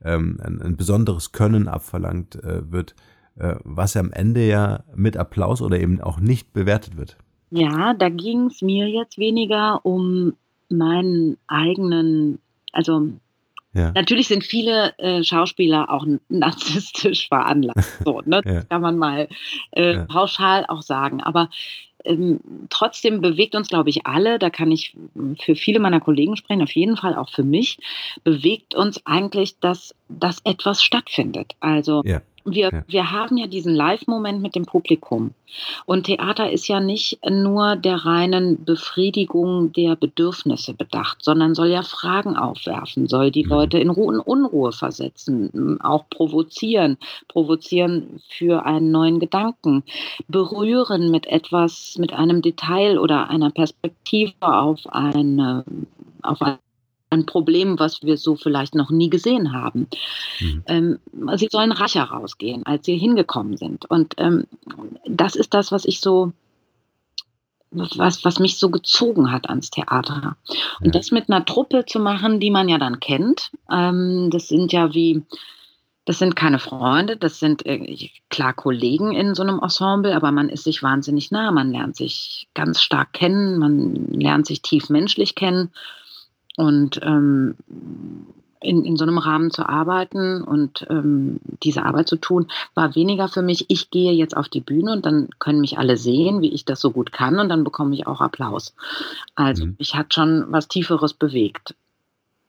ähm, 0.03 0.39
ein, 0.43 0.61
ein 0.61 0.77
besonderes 0.77 1.31
Können 1.31 1.67
abverlangt 1.67 2.35
äh, 2.35 2.71
wird, 2.71 2.95
äh, 3.35 3.55
was 3.63 3.95
am 3.95 4.11
Ende 4.11 4.47
ja 4.47 4.83
mit 4.95 5.17
Applaus 5.17 5.61
oder 5.61 5.79
eben 5.79 6.01
auch 6.01 6.19
nicht 6.19 6.53
bewertet 6.53 6.97
wird. 6.97 7.17
Ja, 7.51 7.93
da 7.93 8.09
ging 8.09 8.47
es 8.47 8.61
mir 8.61 8.87
jetzt 8.87 9.17
weniger 9.17 9.83
um 9.83 10.33
meinen 10.69 11.37
eigenen, 11.47 12.39
also 12.71 13.09
ja. 13.73 13.91
Natürlich 13.93 14.27
sind 14.27 14.43
viele 14.43 14.97
äh, 14.97 15.23
Schauspieler 15.23 15.91
auch 15.91 16.05
narzisstisch 16.27 17.27
veranlagt. 17.27 17.79
So, 18.05 18.21
ne? 18.25 18.41
ja. 18.45 18.53
Das 18.53 18.69
kann 18.69 18.81
man 18.81 18.97
mal 18.97 19.27
äh, 19.71 19.93
ja. 19.93 20.05
pauschal 20.05 20.65
auch 20.67 20.81
sagen. 20.81 21.21
Aber 21.21 21.49
ähm, 22.05 22.39
trotzdem 22.69 23.21
bewegt 23.21 23.55
uns, 23.55 23.67
glaube 23.67 23.89
ich, 23.89 24.07
alle, 24.07 24.39
da 24.39 24.49
kann 24.49 24.71
ich 24.71 24.95
für 25.41 25.55
viele 25.55 25.79
meiner 25.79 25.99
Kollegen 25.99 26.35
sprechen, 26.37 26.61
auf 26.61 26.71
jeden 26.71 26.97
Fall 26.97 27.15
auch 27.15 27.29
für 27.29 27.43
mich, 27.43 27.77
bewegt 28.23 28.73
uns 28.73 29.05
eigentlich, 29.05 29.59
dass, 29.59 29.93
dass 30.07 30.39
etwas 30.45 30.81
stattfindet. 30.81 31.55
Also 31.59 32.01
ja 32.05 32.21
wir, 32.45 32.69
ja. 32.71 32.83
wir 32.87 33.11
haben 33.11 33.37
ja 33.37 33.47
diesen 33.47 33.73
Live-Moment 33.73 34.41
mit 34.41 34.55
dem 34.55 34.65
Publikum. 34.65 35.31
Und 35.85 36.05
Theater 36.05 36.51
ist 36.51 36.67
ja 36.67 36.79
nicht 36.79 37.19
nur 37.27 37.75
der 37.75 38.05
reinen 38.05 38.63
Befriedigung 38.63 39.73
der 39.73 39.95
Bedürfnisse 39.95 40.73
bedacht, 40.73 41.23
sondern 41.23 41.55
soll 41.55 41.69
ja 41.69 41.81
Fragen 41.81 42.37
aufwerfen, 42.37 43.07
soll 43.07 43.31
die 43.31 43.45
mhm. 43.45 43.49
Leute 43.49 43.79
in 43.79 43.89
Ruhe 43.89 44.13
und 44.13 44.19
Unruhe 44.19 44.71
versetzen, 44.71 45.79
auch 45.81 46.07
provozieren, 46.09 46.97
provozieren 47.27 48.21
für 48.29 48.65
einen 48.65 48.91
neuen 48.91 49.19
Gedanken, 49.19 49.83
berühren 50.27 51.09
mit 51.11 51.25
etwas, 51.27 51.97
mit 51.97 52.13
einem 52.13 52.41
Detail 52.41 52.99
oder 52.99 53.29
einer 53.29 53.49
Perspektive 53.49 54.33
auf 54.41 54.81
eine, 54.87 55.63
auf 56.21 56.41
eine 56.41 56.59
ein 57.09 57.25
Problem, 57.25 57.79
was 57.79 58.03
wir 58.03 58.17
so 58.17 58.35
vielleicht 58.35 58.75
noch 58.75 58.91
nie 58.91 59.09
gesehen 59.09 59.51
haben. 59.51 59.87
Mhm. 60.39 60.63
Ähm, 60.67 60.99
sie 61.35 61.47
sollen 61.51 61.71
reicher 61.71 62.03
rausgehen, 62.03 62.65
als 62.65 62.85
sie 62.85 62.97
hingekommen 62.97 63.57
sind. 63.57 63.89
Und 63.89 64.13
ähm, 64.17 64.45
das 65.05 65.35
ist 65.35 65.53
das, 65.53 65.71
was 65.71 65.85
ich 65.85 66.01
so, 66.01 66.33
was, 67.71 68.23
was 68.23 68.39
mich 68.39 68.57
so 68.57 68.69
gezogen 68.69 69.31
hat 69.31 69.49
ans 69.49 69.69
Theater. 69.69 70.37
Und 70.79 70.87
ja. 70.87 70.91
das 70.91 71.11
mit 71.11 71.29
einer 71.29 71.45
Truppe 71.45 71.85
zu 71.85 71.99
machen, 71.99 72.39
die 72.39 72.51
man 72.51 72.69
ja 72.69 72.77
dann 72.77 72.99
kennt, 72.99 73.51
ähm, 73.71 74.29
das 74.31 74.47
sind 74.47 74.71
ja 74.71 74.93
wie, 74.93 75.23
das 76.05 76.19
sind 76.19 76.35
keine 76.35 76.59
Freunde, 76.59 77.17
das 77.17 77.39
sind 77.39 77.65
äh, 77.65 78.09
klar 78.29 78.53
Kollegen 78.53 79.13
in 79.13 79.35
so 79.35 79.43
einem 79.43 79.59
Ensemble, 79.59 80.15
aber 80.15 80.31
man 80.31 80.49
ist 80.49 80.63
sich 80.63 80.83
wahnsinnig 80.83 81.31
nah, 81.31 81.51
man 81.51 81.71
lernt 81.71 81.95
sich 81.95 82.47
ganz 82.53 82.81
stark 82.81 83.13
kennen, 83.13 83.57
man 83.57 84.07
lernt 84.11 84.45
sich 84.45 84.61
tief 84.61 84.89
menschlich 84.89 85.35
kennen. 85.35 85.71
Und 86.59 86.99
ähm, 87.03 87.55
in, 88.59 88.83
in 88.83 88.97
so 88.97 89.05
einem 89.05 89.17
Rahmen 89.17 89.49
zu 89.49 89.69
arbeiten 89.69 90.43
und 90.43 90.85
ähm, 90.89 91.39
diese 91.63 91.85
Arbeit 91.85 92.09
zu 92.09 92.17
tun, 92.17 92.47
war 92.75 92.95
weniger 92.95 93.29
für 93.29 93.41
mich, 93.41 93.67
ich 93.69 93.91
gehe 93.91 94.11
jetzt 94.11 94.35
auf 94.35 94.49
die 94.49 94.59
Bühne 94.59 94.91
und 94.91 95.05
dann 95.05 95.29
können 95.39 95.61
mich 95.61 95.77
alle 95.77 95.95
sehen, 95.95 96.41
wie 96.41 96.53
ich 96.53 96.65
das 96.65 96.81
so 96.81 96.91
gut 96.91 97.13
kann 97.13 97.39
und 97.39 97.47
dann 97.47 97.63
bekomme 97.63 97.95
ich 97.95 98.07
auch 98.07 98.19
Applaus. 98.19 98.75
Also 99.35 99.67
mhm. 99.67 99.77
mich 99.79 99.95
hat 99.95 100.13
schon 100.13 100.47
was 100.49 100.67
Tieferes 100.67 101.13
bewegt. 101.13 101.75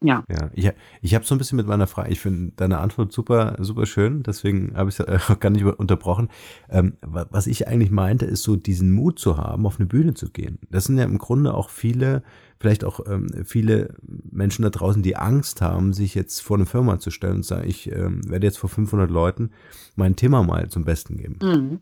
Ja. 0.03 0.25
Ja, 0.31 0.51
ich, 0.55 0.71
ich 1.03 1.15
habe 1.15 1.27
so 1.27 1.35
ein 1.35 1.39
bisschen 1.39 1.57
mit 1.57 1.67
meiner 1.67 1.87
Frage, 1.87 2.11
ich 2.11 2.21
finde 2.21 2.53
deine 2.57 2.79
Antwort 2.79 3.13
super, 3.13 3.57
super 3.59 3.85
schön, 3.85 4.23
deswegen 4.23 4.75
habe 4.75 4.89
ich 4.89 4.99
es 4.99 5.07
äh, 5.07 5.19
gar 5.41 5.51
nicht 5.51 5.65
unterbrochen. 5.65 6.29
Ähm, 6.71 6.95
was 7.03 7.47
ich 7.47 7.69
eigentlich 7.69 7.91
meinte, 7.91 8.25
ist 8.25 8.43
so 8.43 8.57
diesen 8.57 8.93
Mut 8.93 9.19
zu 9.19 9.37
haben, 9.37 9.67
auf 9.67 9.79
eine 9.79 9.87
Bühne 9.87 10.15
zu 10.15 10.31
gehen. 10.31 10.59
Das 10.71 10.85
sind 10.85 10.97
ja 10.97 11.05
im 11.05 11.19
Grunde 11.19 11.53
auch 11.53 11.69
viele, 11.69 12.23
vielleicht 12.59 12.85
auch 12.85 13.01
ähm, 13.07 13.29
viele 13.45 13.95
Menschen 14.03 14.63
da 14.63 14.71
draußen, 14.71 15.03
die 15.03 15.17
Angst 15.17 15.61
haben, 15.61 15.93
sich 15.93 16.15
jetzt 16.15 16.41
vor 16.41 16.57
eine 16.57 16.67
Firma 16.67 16.99
zu 16.99 17.11
stellen 17.11 17.37
und 17.37 17.45
sagen, 17.45 17.69
ich 17.69 17.93
ähm, 17.93 18.23
werde 18.27 18.47
jetzt 18.47 18.59
vor 18.59 18.71
500 18.71 19.11
Leuten 19.11 19.51
mein 19.97 20.17
Thema 20.17 20.43
mal 20.43 20.69
zum 20.71 20.85
Besten 20.85 21.19
geben. 21.19 21.39
Mhm. 21.43 21.81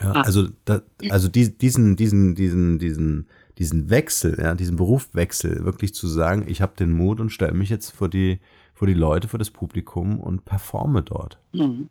Ja, 0.00 0.12
ah. 0.12 0.20
also, 0.22 0.48
da, 0.64 0.82
also 1.10 1.28
die, 1.28 1.56
diesen, 1.56 1.96
diesen, 1.96 2.34
diesen, 2.34 2.78
diesen, 2.78 3.28
diesen 3.58 3.90
Wechsel, 3.90 4.38
ja, 4.40 4.54
diesen 4.54 4.76
Berufwechsel, 4.76 5.64
wirklich 5.64 5.94
zu 5.94 6.06
sagen, 6.06 6.46
ich 6.48 6.62
habe 6.62 6.76
den 6.78 6.92
Mut 6.92 7.20
und 7.20 7.30
stelle 7.30 7.54
mich 7.54 7.70
jetzt 7.70 7.90
vor 7.90 8.08
die, 8.08 8.38
vor 8.72 8.86
die 8.86 8.94
Leute, 8.94 9.28
vor 9.28 9.38
das 9.38 9.50
Publikum 9.50 10.20
und 10.20 10.44
performe 10.44 11.02
dort. 11.02 11.38
Mhm. 11.52 11.88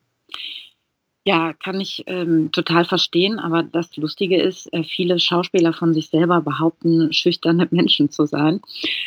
Ja, 1.25 1.51
kann 1.51 1.81
ich 1.81 2.05
ähm, 2.07 2.53
total 2.53 2.85
verstehen, 2.85 3.37
aber 3.37 3.61
das 3.61 3.97
Lustige 3.97 4.41
ist, 4.41 4.71
äh, 4.71 4.83
viele 4.85 5.19
Schauspieler 5.19 5.73
von 5.73 5.93
sich 5.93 6.07
selber 6.07 6.39
behaupten, 6.39 7.11
schüchterne 7.11 7.67
Menschen 7.71 8.09
zu 8.09 8.25
sein. 8.25 8.61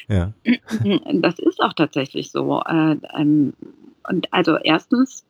Ja. 0.09 0.33
Das 1.15 1.39
ist 1.39 1.63
auch 1.63 1.73
tatsächlich 1.73 2.31
so. 2.31 2.61
Äh, 2.67 2.97
ähm, 3.17 3.55
und 4.07 4.31
also 4.35 4.57
erstens, 4.57 5.25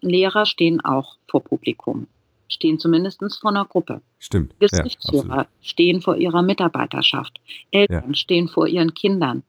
Lehrer 0.00 0.46
stehen 0.46 0.80
auch 0.80 1.16
vor 1.26 1.42
Publikum. 1.42 2.06
Stehen 2.48 2.78
zumindest 2.78 3.22
vor 3.40 3.50
einer 3.50 3.64
Gruppe. 3.64 4.00
Stimmt. 4.18 4.58
Geschäftsführer 4.58 5.36
ja, 5.36 5.46
stehen 5.60 6.00
vor 6.00 6.16
ihrer 6.16 6.42
Mitarbeiterschaft. 6.42 7.40
Eltern 7.70 8.08
ja. 8.08 8.14
stehen 8.14 8.48
vor 8.48 8.66
ihren 8.66 8.94
Kindern. 8.94 9.42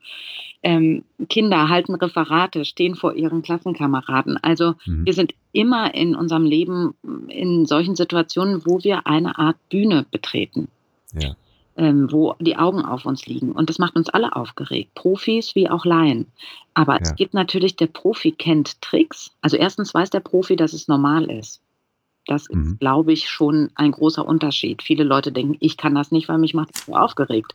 Ähm, 0.61 1.03
Kinder 1.29 1.69
halten 1.69 1.95
Referate, 1.95 2.65
stehen 2.65 2.95
vor 2.95 3.13
ihren 3.13 3.41
Klassenkameraden. 3.41 4.37
Also 4.41 4.75
mhm. 4.85 5.05
wir 5.05 5.13
sind 5.13 5.33
immer 5.53 5.95
in 5.95 6.15
unserem 6.15 6.43
Leben 6.43 6.95
in 7.29 7.65
solchen 7.65 7.95
Situationen, 7.95 8.65
wo 8.65 8.83
wir 8.83 9.07
eine 9.07 9.37
Art 9.37 9.57
Bühne 9.69 10.05
betreten. 10.11 10.67
Ja. 11.13 11.35
Ähm, 11.77 12.11
wo 12.11 12.35
die 12.39 12.57
Augen 12.57 12.83
auf 12.83 13.05
uns 13.05 13.25
liegen. 13.25 13.53
Und 13.53 13.69
das 13.69 13.79
macht 13.79 13.95
uns 13.95 14.09
alle 14.09 14.35
aufgeregt, 14.35 14.93
Profis 14.95 15.55
wie 15.55 15.69
auch 15.69 15.85
Laien. 15.85 16.27
Aber 16.73 17.01
es 17.01 17.15
gibt 17.15 17.33
natürlich, 17.33 17.77
der 17.77 17.87
Profi 17.87 18.33
kennt 18.33 18.81
Tricks. 18.81 19.31
Also 19.41 19.55
erstens 19.55 19.93
weiß 19.93 20.09
der 20.09 20.19
Profi, 20.19 20.57
dass 20.57 20.73
es 20.73 20.89
normal 20.89 21.31
ist. 21.31 21.61
Das 22.29 22.43
ist, 22.43 22.55
mhm. 22.55 22.77
glaube 22.79 23.11
ich, 23.11 23.27
schon 23.27 23.71
ein 23.75 23.91
großer 23.91 24.25
Unterschied. 24.25 24.83
Viele 24.83 25.03
Leute 25.03 25.31
denken, 25.31 25.57
ich 25.59 25.77
kann 25.77 25.95
das 25.95 26.11
nicht, 26.11 26.29
weil 26.29 26.37
mich 26.37 26.53
macht 26.53 26.75
es 26.75 26.85
so 26.85 26.93
aufgeregt. 26.93 27.53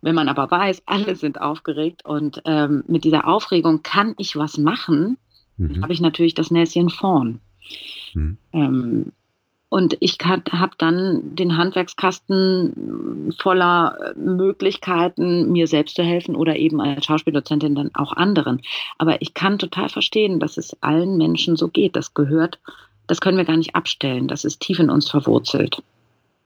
Wenn 0.00 0.14
man 0.14 0.28
aber 0.28 0.50
weiß, 0.50 0.82
alle 0.86 1.16
sind 1.16 1.40
aufgeregt 1.40 2.04
und 2.04 2.40
ähm, 2.44 2.84
mit 2.86 3.04
dieser 3.04 3.26
Aufregung 3.26 3.82
kann 3.82 4.14
ich 4.18 4.36
was 4.36 4.56
machen, 4.56 5.18
mhm. 5.56 5.82
habe 5.82 5.92
ich 5.92 6.00
natürlich 6.00 6.34
das 6.34 6.50
Näschen 6.50 6.90
vorn. 6.90 7.40
Mhm. 8.14 8.38
Ähm, 8.52 9.12
und 9.70 9.98
ich 10.00 10.16
habe 10.22 10.72
dann 10.78 11.34
den 11.34 11.58
Handwerkskasten 11.58 13.34
voller 13.38 14.14
Möglichkeiten, 14.16 15.52
mir 15.52 15.66
selbst 15.66 15.96
zu 15.96 16.02
helfen 16.02 16.36
oder 16.36 16.56
eben 16.56 16.80
als 16.80 17.04
Schauspieldozentin 17.04 17.74
dann 17.74 17.90
auch 17.94 18.14
anderen. 18.14 18.62
Aber 18.96 19.20
ich 19.20 19.34
kann 19.34 19.58
total 19.58 19.90
verstehen, 19.90 20.40
dass 20.40 20.56
es 20.56 20.82
allen 20.82 21.18
Menschen 21.18 21.56
so 21.56 21.68
geht. 21.68 21.96
Das 21.96 22.14
gehört 22.14 22.58
das 23.08 23.20
können 23.20 23.38
wir 23.38 23.44
gar 23.44 23.56
nicht 23.56 23.74
abstellen. 23.74 24.28
Das 24.28 24.44
ist 24.44 24.60
tief 24.60 24.78
in 24.78 24.90
uns 24.90 25.10
verwurzelt. 25.10 25.82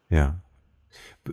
Ja. 0.09 0.39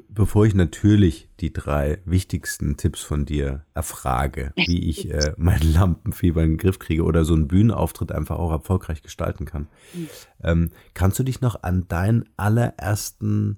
bevor 0.08 0.46
ich 0.46 0.54
natürlich 0.54 1.28
die 1.40 1.52
drei 1.52 2.00
wichtigsten 2.06 2.78
Tipps 2.78 3.02
von 3.02 3.26
dir 3.26 3.66
erfrage, 3.74 4.54
wie 4.56 4.90
ich 4.90 5.12
äh, 5.12 5.34
mein 5.38 5.62
Lampenfieber 5.74 6.44
in 6.44 6.52
den 6.52 6.58
Griff 6.58 6.80
kriege 6.80 7.04
oder 7.04 7.26
so 7.26 7.34
einen 7.34 7.48
Bühnenauftritt 7.48 8.12
einfach 8.12 8.38
auch 8.38 8.52
erfolgreich 8.52 9.02
gestalten 9.02 9.46
kann, 9.46 9.68
mhm. 9.94 10.10
ähm, 10.44 10.72
kannst 10.94 11.20
du 11.20 11.24
dich 11.24 11.42
noch 11.42 11.64
an 11.64 11.88
deinen 11.88 12.30
allerersten 12.38 13.58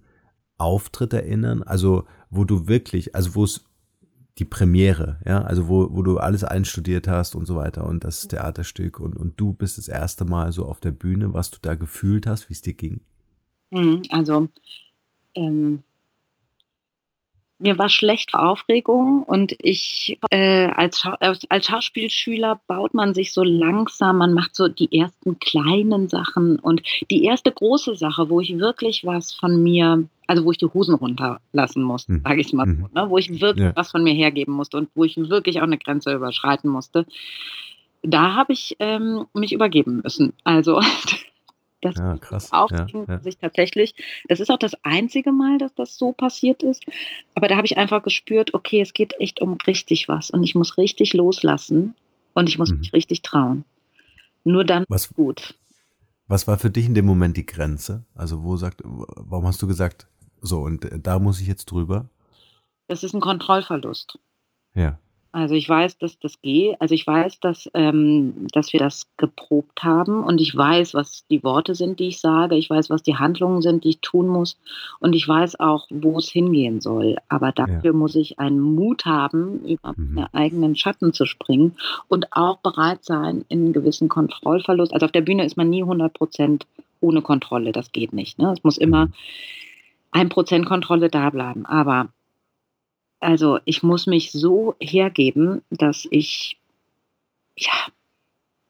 Auftritt 0.57 1.13
erinnern? 1.13 1.63
Also, 1.63 2.05
wo 2.29 2.45
du 2.45 2.67
wirklich, 2.67 3.13
also 3.13 3.35
wo 3.35 3.43
es 3.43 3.65
die 4.37 4.45
Premiere, 4.45 5.19
ja, 5.25 5.41
also 5.41 5.67
wo, 5.67 5.89
wo 5.91 6.01
du 6.03 6.17
alles 6.17 6.43
einstudiert 6.43 7.07
hast 7.07 7.35
und 7.35 7.45
so 7.45 7.55
weiter 7.55 7.85
und 7.85 8.03
das 8.03 8.27
Theaterstück 8.27 8.99
und, 8.99 9.15
und 9.15 9.39
du 9.39 9.53
bist 9.53 9.77
das 9.77 9.87
erste 9.87 10.25
Mal 10.25 10.51
so 10.51 10.65
auf 10.65 10.79
der 10.79 10.91
Bühne, 10.91 11.33
was 11.33 11.51
du 11.51 11.57
da 11.61 11.75
gefühlt 11.75 12.27
hast, 12.27 12.49
wie 12.49 12.53
es 12.53 12.61
dir 12.61 12.73
ging? 12.73 13.01
Mhm, 13.71 14.03
also 14.09 14.47
ähm, 15.35 15.83
mir 17.61 17.77
war 17.77 17.89
schlecht 17.89 18.31
vor 18.31 18.47
Aufregung 18.47 19.23
und 19.23 19.55
ich 19.59 20.17
äh, 20.31 20.67
als, 20.67 20.99
Scha 20.99 21.17
als 21.49 21.65
Schauspielschüler 21.65 22.59
baut 22.67 22.93
man 22.93 23.13
sich 23.13 23.33
so 23.33 23.43
langsam, 23.43 24.17
man 24.17 24.33
macht 24.33 24.55
so 24.55 24.67
die 24.67 24.97
ersten 24.97 25.39
kleinen 25.39 26.09
Sachen 26.09 26.59
und 26.59 26.81
die 27.09 27.23
erste 27.23 27.51
große 27.51 27.95
Sache, 27.95 28.29
wo 28.29 28.41
ich 28.41 28.57
wirklich 28.57 29.05
was 29.05 29.33
von 29.33 29.61
mir, 29.61 30.03
also 30.27 30.43
wo 30.43 30.51
ich 30.51 30.57
die 30.57 30.65
Hosen 30.65 30.95
runterlassen 30.95 31.83
musste, 31.83 32.13
mhm. 32.13 32.21
sage 32.23 32.41
ich 32.41 32.53
mal 32.53 32.65
so, 32.65 32.73
mhm. 32.73 32.89
ne, 32.93 33.09
wo 33.09 33.17
ich 33.17 33.41
wirklich 33.41 33.65
ja. 33.65 33.75
was 33.75 33.91
von 33.91 34.03
mir 34.03 34.13
hergeben 34.13 34.53
musste 34.53 34.77
und 34.77 34.89
wo 34.95 35.03
ich 35.03 35.17
wirklich 35.17 35.59
auch 35.59 35.65
eine 35.65 35.77
Grenze 35.77 36.13
überschreiten 36.13 36.69
musste, 36.69 37.05
da 38.03 38.33
habe 38.33 38.53
ich 38.53 38.75
ähm, 38.79 39.25
mich 39.33 39.53
übergeben 39.53 40.01
müssen. 40.03 40.33
Also 40.43 40.81
Das 41.81 41.95
ja, 41.95 42.15
krass. 42.17 42.51
Aufregen 42.51 43.05
ja, 43.07 43.15
ja. 43.15 43.19
sich 43.21 43.37
tatsächlich. 43.37 43.95
Das 44.27 44.39
ist 44.39 44.51
auch 44.51 44.59
das 44.59 44.75
einzige 44.83 45.31
Mal, 45.31 45.57
dass 45.57 45.73
das 45.73 45.97
so 45.97 46.11
passiert 46.11 46.61
ist. 46.61 46.83
Aber 47.33 47.47
da 47.47 47.57
habe 47.57 47.65
ich 47.65 47.77
einfach 47.77 48.03
gespürt, 48.03 48.53
okay, 48.53 48.81
es 48.81 48.93
geht 48.93 49.19
echt 49.19 49.41
um 49.41 49.57
richtig 49.65 50.07
was 50.07 50.29
und 50.29 50.43
ich 50.43 50.53
muss 50.53 50.77
richtig 50.77 51.13
loslassen 51.13 51.95
und 52.33 52.49
ich 52.49 52.59
muss 52.59 52.71
mhm. 52.71 52.79
mich 52.79 52.93
richtig 52.93 53.23
trauen. 53.23 53.65
Nur 54.43 54.63
dann 54.63 54.85
was, 54.87 55.13
gut. 55.13 55.55
Was 56.27 56.47
war 56.47 56.57
für 56.57 56.69
dich 56.69 56.85
in 56.85 56.93
dem 56.93 57.05
Moment 57.05 57.35
die 57.35 57.45
Grenze? 57.45 58.05
Also 58.15 58.43
wo 58.43 58.57
sagt, 58.57 58.81
warum 58.83 59.47
hast 59.47 59.61
du 59.61 59.67
gesagt, 59.67 60.07
so 60.39 60.61
und 60.61 60.87
da 61.03 61.19
muss 61.19 61.41
ich 61.41 61.47
jetzt 61.47 61.65
drüber? 61.65 62.09
Das 62.87 63.03
ist 63.03 63.13
ein 63.13 63.21
Kontrollverlust. 63.21 64.19
Ja. 64.73 64.99
Also 65.33 65.55
ich 65.55 65.67
weiß, 65.67 65.97
dass 65.97 66.19
das 66.19 66.41
geht. 66.41 66.75
Also 66.81 66.93
ich 66.93 67.07
weiß, 67.07 67.39
dass, 67.39 67.69
ähm, 67.73 68.47
dass 68.51 68.73
wir 68.73 68.79
das 68.81 69.07
geprobt 69.15 69.81
haben 69.81 70.23
und 70.23 70.41
ich 70.41 70.55
weiß, 70.55 70.93
was 70.93 71.25
die 71.29 71.41
Worte 71.43 71.73
sind, 71.73 71.99
die 71.99 72.09
ich 72.09 72.19
sage. 72.19 72.55
Ich 72.55 72.69
weiß, 72.69 72.89
was 72.89 73.01
die 73.01 73.15
Handlungen 73.15 73.61
sind, 73.61 73.85
die 73.85 73.89
ich 73.89 74.01
tun 74.01 74.27
muss. 74.27 74.57
Und 74.99 75.13
ich 75.15 75.25
weiß 75.25 75.59
auch, 75.59 75.87
wo 75.89 76.17
es 76.17 76.29
hingehen 76.29 76.81
soll. 76.81 77.15
Aber 77.29 77.53
dafür 77.53 77.91
ja. 77.91 77.93
muss 77.93 78.15
ich 78.15 78.39
einen 78.39 78.59
Mut 78.59 79.05
haben, 79.05 79.63
über 79.65 79.93
mhm. 79.95 80.15
meine 80.15 80.33
eigenen 80.33 80.75
Schatten 80.75 81.13
zu 81.13 81.25
springen 81.25 81.77
und 82.09 82.33
auch 82.33 82.57
bereit 82.57 83.05
sein, 83.05 83.45
in 83.47 83.61
einen 83.61 83.73
gewissen 83.73 84.09
Kontrollverlust. 84.09 84.93
Also 84.93 85.05
auf 85.05 85.13
der 85.13 85.21
Bühne 85.21 85.45
ist 85.45 85.55
man 85.55 85.69
nie 85.69 85.81
100 85.81 86.13
Prozent 86.13 86.67
ohne 86.99 87.21
Kontrolle. 87.21 87.71
Das 87.71 87.93
geht 87.93 88.11
nicht. 88.11 88.37
Ne? 88.37 88.51
Es 88.51 88.65
muss 88.65 88.77
immer 88.77 89.05
mhm. 89.05 89.13
ein 90.11 90.29
Prozent 90.29 90.65
Kontrolle 90.65 91.09
da 91.09 91.29
bleiben. 91.29 91.65
Aber 91.65 92.09
also 93.21 93.59
ich 93.65 93.83
muss 93.83 94.07
mich 94.07 94.31
so 94.31 94.75
hergeben, 94.79 95.61
dass 95.69 96.07
ich 96.09 96.59
ja 97.55 97.71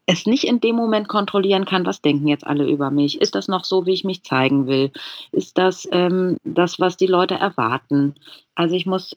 es 0.06 0.26
nicht 0.26 0.44
in 0.44 0.60
dem 0.60 0.76
Moment 0.76 1.08
kontrollieren 1.08 1.66
kann, 1.66 1.86
was 1.86 2.02
denken 2.02 2.28
jetzt 2.28 2.46
alle 2.46 2.70
über 2.70 2.92
mich. 2.92 3.22
Ist 3.22 3.34
das 3.34 3.48
noch 3.48 3.64
so, 3.64 3.86
wie 3.86 3.94
ich 3.94 4.04
mich 4.04 4.24
zeigen 4.24 4.68
will? 4.68 4.92
Ist 5.32 5.58
das 5.58 5.88
ähm, 5.92 6.38
das, 6.44 6.80
was 6.80 6.98
die 6.98 7.08
Leute 7.08 7.36
erwarten? 7.36 8.16
Also 8.54 8.76
ich 8.76 8.86
muss 8.86 9.16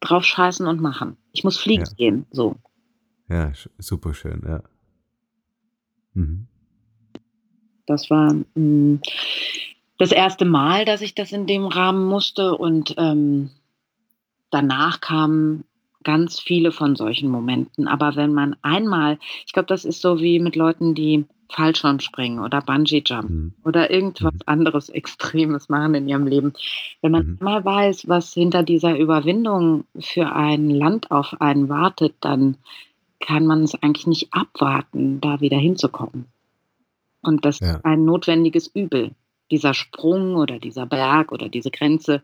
drauf 0.00 0.24
scheißen 0.24 0.66
und 0.66 0.80
machen. 0.80 1.16
Ich 1.32 1.42
muss 1.42 1.56
fliegen 1.56 1.86
ja. 1.86 1.94
gehen, 1.96 2.26
so. 2.30 2.56
Ja, 3.28 3.52
super 3.78 4.14
schön, 4.14 4.42
ja. 4.46 4.62
Mhm. 6.14 6.46
Das 7.86 8.08
war 8.10 8.32
mh, 8.32 8.44
hm, 8.54 9.00
das 9.98 10.12
erste 10.12 10.44
Mal, 10.44 10.84
dass 10.84 11.00
ich 11.00 11.14
das 11.14 11.32
in 11.32 11.46
dem 11.46 11.66
Rahmen 11.66 12.04
musste 12.04 12.56
und 12.56 12.94
ähm, 12.98 13.50
danach 14.52 15.00
kamen 15.00 15.64
ganz 16.04 16.40
viele 16.40 16.72
von 16.72 16.96
solchen 16.96 17.30
Momenten. 17.30 17.88
Aber 17.88 18.16
wenn 18.16 18.32
man 18.32 18.56
einmal, 18.62 19.18
ich 19.46 19.52
glaube, 19.52 19.66
das 19.66 19.84
ist 19.84 20.00
so 20.00 20.20
wie 20.20 20.38
mit 20.38 20.56
Leuten, 20.56 20.94
die 20.94 21.24
Fallschirm 21.52 22.00
springen 22.00 22.38
oder 22.38 22.60
Bungee 22.62 23.02
Jump 23.04 23.30
mhm. 23.30 23.54
oder 23.64 23.90
irgendwas 23.90 24.32
mhm. 24.32 24.40
anderes 24.46 24.88
Extremes 24.88 25.68
machen 25.68 25.94
in 25.94 26.08
ihrem 26.08 26.26
Leben. 26.26 26.54
Wenn 27.02 27.12
man 27.12 27.26
mhm. 27.26 27.38
mal 27.40 27.64
weiß, 27.64 28.08
was 28.08 28.32
hinter 28.32 28.62
dieser 28.62 28.98
Überwindung 28.98 29.84
für 29.98 30.34
ein 30.34 30.70
Land 30.70 31.10
auf 31.10 31.40
einen 31.40 31.68
wartet, 31.68 32.14
dann 32.20 32.56
kann 33.20 33.46
man 33.46 33.62
es 33.62 33.74
eigentlich 33.80 34.06
nicht 34.06 34.32
abwarten, 34.32 35.20
da 35.20 35.40
wieder 35.40 35.58
hinzukommen. 35.58 36.26
Und 37.20 37.44
das 37.44 37.60
ja. 37.60 37.76
ist 37.76 37.84
ein 37.84 38.04
notwendiges 38.04 38.66
Übel. 38.66 39.12
Dieser 39.50 39.74
Sprung 39.74 40.34
oder 40.34 40.58
dieser 40.58 40.86
Berg 40.86 41.30
oder 41.30 41.48
diese 41.48 41.70
Grenze, 41.70 42.22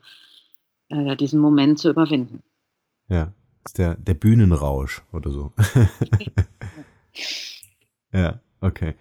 äh, 0.88 1.16
diesen 1.16 1.40
Moment 1.40 1.78
zu 1.78 1.90
überwinden. 1.90 2.42
Ja, 3.08 3.32
ist 3.64 3.78
der, 3.78 3.94
der 3.96 4.14
Bühnenrausch 4.14 5.02
oder 5.12 5.30
so. 5.30 5.52
ja, 8.12 8.40
okay. 8.60 8.94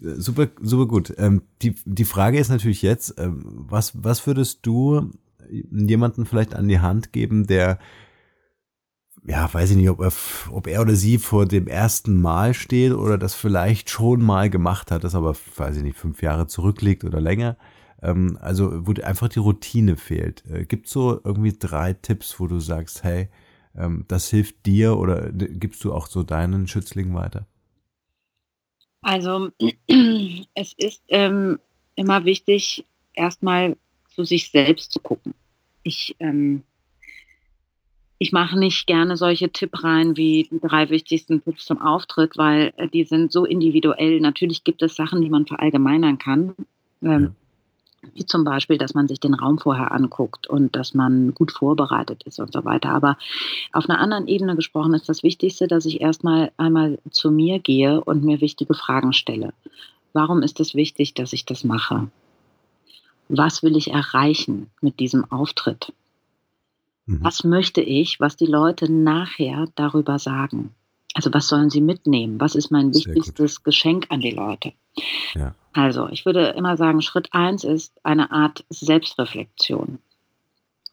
Super, 0.00 0.48
super 0.60 0.86
gut. 0.86 1.14
Ähm, 1.18 1.42
die, 1.62 1.74
die 1.84 2.04
Frage 2.04 2.38
ist 2.38 2.48
natürlich 2.48 2.82
jetzt, 2.82 3.14
ähm, 3.18 3.42
was, 3.44 3.92
was 4.02 4.26
würdest 4.26 4.66
du 4.66 5.10
jemanden 5.50 6.26
vielleicht 6.26 6.54
an 6.54 6.68
die 6.68 6.80
Hand 6.80 7.12
geben, 7.12 7.46
der 7.46 7.78
ja, 9.24 9.52
weiß 9.52 9.70
ich 9.70 9.76
nicht, 9.76 9.90
ob 9.90 10.00
er, 10.00 10.12
ob 10.50 10.66
er 10.66 10.80
oder 10.80 10.94
sie 10.94 11.18
vor 11.18 11.46
dem 11.46 11.66
ersten 11.66 12.20
Mal 12.20 12.54
steht 12.54 12.92
oder 12.92 13.18
das 13.18 13.34
vielleicht 13.34 13.90
schon 13.90 14.22
mal 14.22 14.48
gemacht 14.48 14.90
hat, 14.90 15.04
das 15.04 15.14
aber, 15.14 15.36
weiß 15.56 15.76
ich 15.76 15.82
nicht, 15.82 15.98
fünf 15.98 16.22
Jahre 16.22 16.46
zurückliegt 16.46 17.04
oder 17.04 17.20
länger. 17.20 17.56
Ähm, 18.02 18.38
also 18.40 18.86
wo 18.86 18.92
einfach 19.02 19.28
die 19.28 19.38
Routine 19.38 19.96
fehlt. 19.96 20.44
Äh, 20.46 20.64
Gibt 20.64 20.86
es 20.86 20.92
so 20.92 21.20
irgendwie 21.24 21.56
drei 21.58 21.92
Tipps, 21.92 22.40
wo 22.40 22.46
du 22.46 22.60
sagst, 22.60 23.04
hey, 23.04 23.28
ähm, 23.76 24.04
das 24.08 24.28
hilft 24.30 24.66
dir 24.66 24.96
oder 24.96 25.30
gibst 25.32 25.84
du 25.84 25.92
auch 25.92 26.06
so 26.06 26.22
deinen 26.22 26.66
Schützlingen 26.66 27.14
weiter? 27.14 27.46
Also 29.02 29.50
es 30.54 30.72
ist 30.76 31.02
ähm, 31.08 31.58
immer 31.94 32.24
wichtig, 32.24 32.84
erstmal 33.14 33.76
zu 34.14 34.24
sich 34.24 34.50
selbst 34.50 34.92
zu 34.92 35.00
gucken. 35.00 35.34
Ich, 35.82 36.16
ähm, 36.18 36.62
ich 38.18 38.32
mache 38.32 38.58
nicht 38.58 38.86
gerne 38.86 39.16
solche 39.16 39.50
Tippreihen 39.50 40.16
wie 40.16 40.48
die 40.50 40.60
drei 40.60 40.90
wichtigsten 40.90 41.42
Tipps 41.42 41.64
zum 41.64 41.80
Auftritt, 41.80 42.36
weil 42.36 42.72
äh, 42.76 42.88
die 42.88 43.04
sind 43.04 43.32
so 43.32 43.44
individuell. 43.44 44.20
Natürlich 44.20 44.64
gibt 44.64 44.82
es 44.82 44.96
Sachen, 44.96 45.22
die 45.22 45.30
man 45.30 45.46
verallgemeinern 45.46 46.18
kann. 46.18 46.54
Ähm. 47.02 47.34
Wie 48.14 48.26
zum 48.26 48.44
Beispiel, 48.44 48.78
dass 48.78 48.94
man 48.94 49.08
sich 49.08 49.20
den 49.20 49.34
Raum 49.34 49.58
vorher 49.58 49.92
anguckt 49.92 50.46
und 50.46 50.76
dass 50.76 50.94
man 50.94 51.34
gut 51.34 51.52
vorbereitet 51.52 52.22
ist 52.24 52.38
und 52.38 52.52
so 52.52 52.64
weiter. 52.64 52.90
Aber 52.90 53.16
auf 53.72 53.88
einer 53.88 54.00
anderen 54.00 54.28
Ebene 54.28 54.56
gesprochen 54.56 54.94
ist 54.94 55.08
das 55.08 55.22
Wichtigste, 55.22 55.68
dass 55.68 55.86
ich 55.86 56.00
erstmal 56.00 56.52
einmal 56.56 56.98
zu 57.10 57.30
mir 57.30 57.58
gehe 57.58 58.00
und 58.00 58.24
mir 58.24 58.40
wichtige 58.40 58.74
Fragen 58.74 59.12
stelle. 59.12 59.52
Warum 60.12 60.42
ist 60.42 60.60
es 60.60 60.74
wichtig, 60.74 61.14
dass 61.14 61.32
ich 61.32 61.44
das 61.44 61.64
mache? 61.64 62.08
was 63.30 63.62
will 63.62 63.76
ich 63.76 63.92
erreichen 63.92 64.70
mit 64.80 65.00
diesem 65.00 65.30
Auftritt? 65.30 65.92
Mhm. 67.06 67.22
Was 67.22 67.44
möchte 67.44 67.80
ich, 67.80 68.20
was 68.20 68.36
die 68.36 68.46
Leute 68.46 68.92
nachher 68.92 69.68
darüber 69.76 70.18
sagen? 70.18 70.74
Also 71.14 71.32
was 71.32 71.48
sollen 71.48 71.70
sie 71.70 71.80
mitnehmen? 71.80 72.40
Was 72.40 72.54
ist 72.54 72.70
mein 72.70 72.94
wichtigstes 72.94 73.62
Geschenk 73.62 74.06
an 74.10 74.20
die 74.20 74.30
Leute? 74.30 74.72
Ja. 75.34 75.54
Also 75.72 76.08
ich 76.08 76.26
würde 76.26 76.48
immer 76.48 76.76
sagen, 76.76 77.00
Schritt 77.02 77.28
eins 77.32 77.64
ist 77.64 77.94
eine 78.02 78.32
Art 78.32 78.64
Selbstreflexion. 78.70 79.98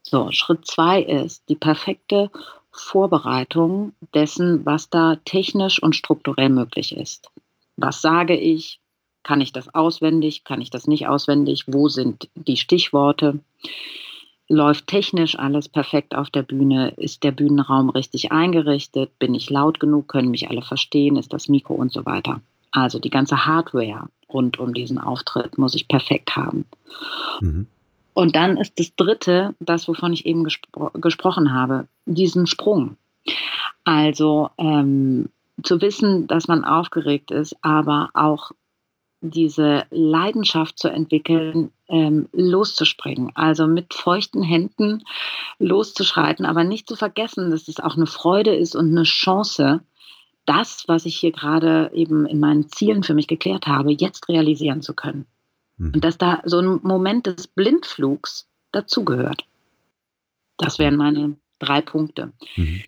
So, 0.03 0.31
Schritt 0.31 0.65
zwei 0.65 1.01
ist 1.01 1.49
die 1.49 1.55
perfekte 1.55 2.29
Vorbereitung 2.71 3.93
dessen, 4.13 4.65
was 4.65 4.89
da 4.89 5.17
technisch 5.25 5.81
und 5.81 5.95
strukturell 5.95 6.49
möglich 6.49 6.95
ist. 6.95 7.29
Was 7.75 8.01
sage 8.01 8.37
ich? 8.37 8.79
Kann 9.23 9.41
ich 9.41 9.51
das 9.51 9.73
auswendig? 9.73 10.43
Kann 10.43 10.61
ich 10.61 10.69
das 10.69 10.87
nicht 10.87 11.07
auswendig? 11.07 11.65
Wo 11.67 11.89
sind 11.89 12.29
die 12.35 12.55
Stichworte? 12.55 13.39
Läuft 14.47 14.87
technisch 14.87 15.37
alles 15.37 15.67
perfekt 15.67 16.15
auf 16.15 16.29
der 16.29 16.43
Bühne? 16.43 16.93
Ist 16.95 17.23
der 17.23 17.31
Bühnenraum 17.31 17.89
richtig 17.89 18.31
eingerichtet? 18.31 19.19
Bin 19.19 19.35
ich 19.35 19.49
laut 19.49 19.81
genug? 19.81 20.07
Können 20.07 20.31
mich 20.31 20.49
alle 20.49 20.61
verstehen? 20.61 21.17
Ist 21.17 21.33
das 21.33 21.49
Mikro 21.49 21.73
und 21.73 21.91
so 21.91 22.05
weiter? 22.05 22.39
Also 22.71 22.99
die 22.99 23.09
ganze 23.09 23.45
Hardware 23.45 24.09
rund 24.29 24.59
um 24.59 24.73
diesen 24.73 24.97
Auftritt 24.97 25.57
muss 25.57 25.75
ich 25.75 25.87
perfekt 25.87 26.35
haben. 26.35 26.65
Mhm. 27.39 27.67
Und 28.13 28.35
dann 28.35 28.57
ist 28.57 28.79
das 28.79 28.95
Dritte, 28.95 29.53
das, 29.59 29.87
wovon 29.87 30.11
ich 30.11 30.25
eben 30.25 30.43
gespro 30.43 30.89
gesprochen 30.95 31.53
habe, 31.53 31.87
diesen 32.05 32.47
Sprung. 32.47 32.97
Also 33.83 34.49
ähm, 34.57 35.29
zu 35.63 35.81
wissen, 35.81 36.27
dass 36.27 36.47
man 36.47 36.65
aufgeregt 36.65 37.31
ist, 37.31 37.55
aber 37.61 38.09
auch 38.13 38.51
diese 39.21 39.85
Leidenschaft 39.89 40.77
zu 40.77 40.89
entwickeln, 40.89 41.71
ähm, 41.89 42.27
loszuspringen. 42.33 43.31
Also 43.35 43.67
mit 43.67 43.93
feuchten 43.93 44.43
Händen 44.43 45.03
loszuschreiten, 45.59 46.45
aber 46.45 46.63
nicht 46.63 46.87
zu 46.87 46.95
vergessen, 46.95 47.49
dass 47.49 47.67
es 47.67 47.79
auch 47.79 47.95
eine 47.95 48.07
Freude 48.07 48.55
ist 48.55 48.75
und 48.75 48.91
eine 48.91 49.03
Chance, 49.03 49.81
das, 50.47 50.85
was 50.87 51.05
ich 51.05 51.17
hier 51.17 51.31
gerade 51.31 51.91
eben 51.93 52.25
in 52.25 52.39
meinen 52.39 52.69
Zielen 52.69 53.03
für 53.03 53.13
mich 53.13 53.27
geklärt 53.27 53.67
habe, 53.67 53.91
jetzt 53.91 54.27
realisieren 54.29 54.81
zu 54.81 54.95
können. 54.95 55.27
Mhm. 55.77 55.93
Und 55.93 56.03
dass 56.03 56.17
da 56.17 56.41
so 56.45 56.59
ein 56.59 56.79
Moment 56.81 57.27
des 57.27 57.47
Blindflugs 57.47 58.47
dazugehört. 58.71 59.45
Das 60.57 60.79
wären 60.79 60.95
meine 60.95 61.35
drei 61.59 61.81
Punkte. 61.81 62.31
Mhm. 62.55 62.83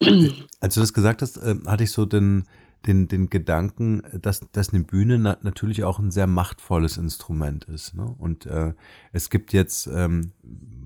Als 0.60 0.74
du 0.74 0.80
das 0.80 0.92
gesagt 0.92 1.22
hast, 1.22 1.36
äh, 1.36 1.56
hatte 1.66 1.84
ich 1.84 1.92
so 1.92 2.06
den, 2.06 2.46
den, 2.86 3.08
den 3.08 3.30
Gedanken, 3.30 4.02
dass, 4.20 4.40
dass 4.52 4.72
eine 4.72 4.84
Bühne 4.84 5.18
na, 5.18 5.36
natürlich 5.42 5.84
auch 5.84 5.98
ein 5.98 6.10
sehr 6.10 6.26
machtvolles 6.26 6.96
Instrument 6.96 7.64
ist. 7.64 7.94
Ne? 7.94 8.14
Und 8.18 8.46
äh, 8.46 8.74
es 9.12 9.30
gibt 9.30 9.52
jetzt, 9.52 9.86
ähm, 9.88 10.32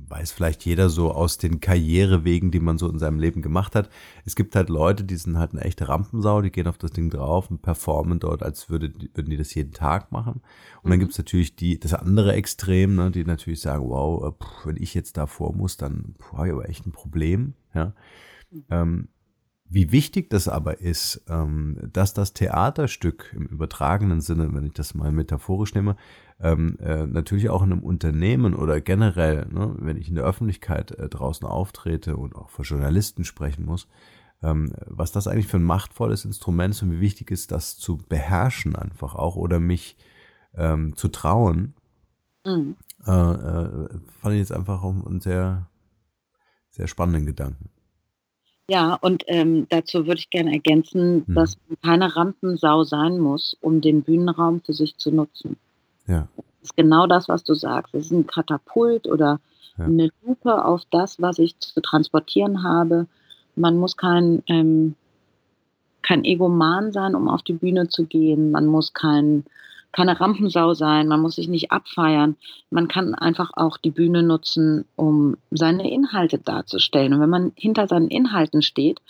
weiß 0.08 0.32
vielleicht 0.32 0.64
jeder 0.64 0.88
so 0.88 1.12
aus 1.12 1.38
den 1.38 1.60
Karrierewegen, 1.60 2.50
die 2.50 2.58
man 2.58 2.78
so 2.78 2.88
in 2.88 2.98
seinem 2.98 3.20
Leben 3.20 3.42
gemacht 3.42 3.74
hat. 3.76 3.88
Es 4.24 4.34
gibt 4.34 4.56
halt 4.56 4.68
Leute, 4.68 5.04
die 5.04 5.16
sind 5.16 5.38
halt 5.38 5.52
eine 5.52 5.62
echte 5.62 5.88
Rampensau, 5.88 6.42
die 6.42 6.50
gehen 6.50 6.66
auf 6.66 6.78
das 6.78 6.90
Ding 6.90 7.10
drauf 7.10 7.50
und 7.50 7.62
performen 7.62 8.18
dort, 8.18 8.42
als 8.42 8.68
würde, 8.68 8.92
würden 9.14 9.30
die 9.30 9.36
das 9.36 9.54
jeden 9.54 9.72
Tag 9.72 10.10
machen. 10.10 10.40
Und 10.82 10.86
mhm. 10.86 10.90
dann 10.90 11.00
gibt's 11.00 11.18
natürlich 11.18 11.54
die, 11.54 11.78
das 11.78 11.94
andere 11.94 12.32
Extrem, 12.32 12.96
ne, 12.96 13.10
die 13.10 13.24
natürlich 13.24 13.60
sagen, 13.60 13.88
wow, 13.88 14.24
äh, 14.24 14.44
pff, 14.44 14.66
wenn 14.66 14.76
ich 14.76 14.94
jetzt 14.94 15.16
da 15.16 15.26
vor 15.26 15.54
muss, 15.54 15.76
dann 15.76 16.16
habe 16.32 16.48
ich 16.48 16.52
aber 16.52 16.68
echt 16.68 16.86
ein 16.86 16.92
Problem. 16.92 17.54
Ja. 17.74 17.94
Mhm. 18.50 18.64
Ähm, 18.70 19.08
wie 19.72 19.92
wichtig 19.92 20.30
das 20.30 20.48
aber 20.48 20.80
ist, 20.80 21.22
ähm, 21.28 21.78
dass 21.92 22.12
das 22.12 22.32
Theaterstück 22.32 23.32
im 23.36 23.46
übertragenen 23.46 24.20
Sinne, 24.20 24.52
wenn 24.52 24.66
ich 24.66 24.72
das 24.72 24.94
mal 24.94 25.12
metaphorisch 25.12 25.76
nehme, 25.76 25.96
ähm, 26.40 26.76
äh, 26.80 27.06
natürlich 27.06 27.50
auch 27.50 27.62
in 27.62 27.70
einem 27.70 27.84
Unternehmen 27.84 28.54
oder 28.54 28.80
generell, 28.80 29.46
ne, 29.48 29.76
wenn 29.78 29.96
ich 29.96 30.08
in 30.08 30.16
der 30.16 30.24
Öffentlichkeit 30.24 30.90
äh, 30.90 31.08
draußen 31.08 31.46
auftrete 31.46 32.16
und 32.16 32.34
auch 32.34 32.50
vor 32.50 32.64
Journalisten 32.64 33.24
sprechen 33.24 33.64
muss, 33.64 33.86
ähm, 34.42 34.72
was 34.86 35.12
das 35.12 35.28
eigentlich 35.28 35.46
für 35.46 35.58
ein 35.58 35.64
machtvolles 35.64 36.24
Instrument 36.24 36.74
ist 36.74 36.82
und 36.82 36.90
wie 36.90 37.00
wichtig 37.00 37.30
ist, 37.30 37.52
das 37.52 37.78
zu 37.78 37.96
beherrschen 37.96 38.74
einfach 38.74 39.14
auch 39.14 39.36
oder 39.36 39.60
mich 39.60 39.96
zu 40.96 41.08
trauen, 41.12 41.74
mhm. 42.44 42.74
äh, 43.02 43.04
fand 43.06 44.32
ich 44.32 44.38
jetzt 44.38 44.50
einfach 44.50 44.82
auch 44.82 45.06
einen 45.06 45.20
sehr, 45.20 45.70
sehr 46.70 46.88
spannenden 46.88 47.24
Gedanken. 47.24 47.70
Ja, 48.70 48.94
und 49.00 49.24
ähm, 49.26 49.66
dazu 49.68 50.06
würde 50.06 50.20
ich 50.20 50.30
gerne 50.30 50.52
ergänzen, 50.52 51.24
mhm. 51.26 51.34
dass 51.34 51.58
man 51.66 51.76
keine 51.82 52.14
Rampensau 52.14 52.84
sein 52.84 53.18
muss, 53.18 53.56
um 53.60 53.80
den 53.80 54.02
Bühnenraum 54.02 54.60
für 54.60 54.74
sich 54.74 54.96
zu 54.96 55.10
nutzen. 55.10 55.56
Ja. 56.06 56.28
Das 56.36 56.44
ist 56.70 56.76
genau 56.76 57.08
das, 57.08 57.28
was 57.28 57.42
du 57.42 57.54
sagst. 57.54 57.96
Es 57.96 58.04
ist 58.06 58.12
ein 58.12 58.28
Katapult 58.28 59.08
oder 59.08 59.40
ja. 59.76 59.86
eine 59.86 60.10
Lupe 60.24 60.64
auf 60.64 60.82
das, 60.92 61.20
was 61.20 61.40
ich 61.40 61.58
zu 61.58 61.80
transportieren 61.80 62.62
habe. 62.62 63.08
Man 63.56 63.76
muss 63.76 63.96
kein, 63.96 64.44
ähm, 64.46 64.94
kein 66.02 66.24
Egoman 66.24 66.92
sein, 66.92 67.16
um 67.16 67.28
auf 67.28 67.42
die 67.42 67.54
Bühne 67.54 67.88
zu 67.88 68.04
gehen. 68.04 68.52
Man 68.52 68.66
muss 68.66 68.92
kein 68.92 69.42
keine 69.92 70.20
Rampensau 70.20 70.74
sein, 70.74 71.08
man 71.08 71.20
muss 71.20 71.36
sich 71.36 71.48
nicht 71.48 71.72
abfeiern. 71.72 72.36
Man 72.70 72.86
kann 72.86 73.14
einfach 73.14 73.50
auch 73.54 73.76
die 73.76 73.90
Bühne 73.90 74.22
nutzen, 74.22 74.84
um 74.96 75.36
seine 75.50 75.90
Inhalte 75.90 76.38
darzustellen. 76.38 77.12
Und 77.12 77.20
wenn 77.20 77.30
man 77.30 77.52
hinter 77.56 77.88
seinen 77.88 78.08
Inhalten 78.08 78.62
steht, 78.62 79.00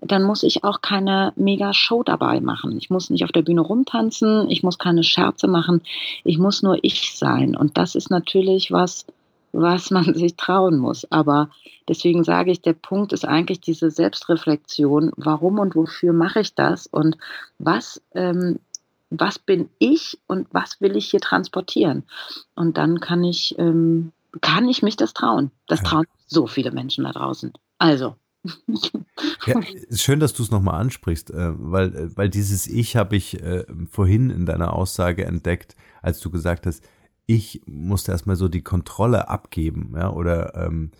dann 0.00 0.24
muss 0.24 0.42
ich 0.42 0.64
auch 0.64 0.80
keine 0.80 1.32
Mega-Show 1.36 2.02
dabei 2.02 2.40
machen. 2.40 2.76
Ich 2.78 2.90
muss 2.90 3.10
nicht 3.10 3.24
auf 3.24 3.32
der 3.32 3.42
Bühne 3.42 3.60
rumtanzen, 3.60 4.50
ich 4.50 4.62
muss 4.62 4.78
keine 4.78 5.04
Scherze 5.04 5.46
machen, 5.46 5.82
ich 6.24 6.38
muss 6.38 6.62
nur 6.62 6.78
ich 6.82 7.16
sein. 7.16 7.56
Und 7.56 7.78
das 7.78 7.94
ist 7.94 8.10
natürlich 8.10 8.72
was, 8.72 9.06
was 9.52 9.90
man 9.92 10.14
sich 10.14 10.34
trauen 10.34 10.78
muss. 10.78 11.10
Aber 11.12 11.50
deswegen 11.88 12.24
sage 12.24 12.50
ich, 12.50 12.62
der 12.62 12.74
Punkt 12.74 13.12
ist 13.12 13.24
eigentlich 13.24 13.60
diese 13.60 13.90
Selbstreflexion. 13.90 15.12
Warum 15.16 15.60
und 15.60 15.76
wofür 15.76 16.12
mache 16.12 16.40
ich 16.40 16.54
das? 16.54 16.88
Und 16.88 17.16
was 17.58 18.02
ähm, 18.14 18.58
was 19.10 19.38
bin 19.38 19.68
ich 19.78 20.18
und 20.26 20.48
was 20.52 20.80
will 20.80 20.96
ich 20.96 21.10
hier 21.10 21.20
transportieren? 21.20 22.04
Und 22.54 22.76
dann 22.76 23.00
kann 23.00 23.24
ich, 23.24 23.58
ähm, 23.58 24.12
kann 24.40 24.68
ich 24.68 24.82
mich 24.82 24.96
das 24.96 25.14
trauen. 25.14 25.50
Das 25.66 25.80
ja. 25.80 25.84
trauen 25.86 26.06
so 26.26 26.46
viele 26.46 26.72
Menschen 26.72 27.04
da 27.04 27.12
draußen. 27.12 27.52
Also. 27.78 28.16
Ja, 29.46 29.60
schön, 29.90 30.20
dass 30.20 30.32
du 30.32 30.42
es 30.42 30.50
nochmal 30.50 30.80
ansprichst, 30.80 31.30
äh, 31.30 31.52
weil, 31.56 31.94
äh, 31.94 32.16
weil 32.16 32.28
dieses 32.28 32.66
Ich 32.66 32.96
habe 32.96 33.16
ich 33.16 33.42
äh, 33.42 33.64
vorhin 33.90 34.30
in 34.30 34.46
deiner 34.46 34.72
Aussage 34.72 35.24
entdeckt, 35.24 35.76
als 36.02 36.20
du 36.20 36.30
gesagt 36.30 36.66
hast, 36.66 36.84
ich 37.26 37.62
musste 37.66 38.12
erstmal 38.12 38.36
so 38.36 38.46
die 38.48 38.62
Kontrolle 38.62 39.28
abgeben, 39.28 39.94
ja, 39.96 40.10
oder 40.12 40.54
ähm, 40.54 40.92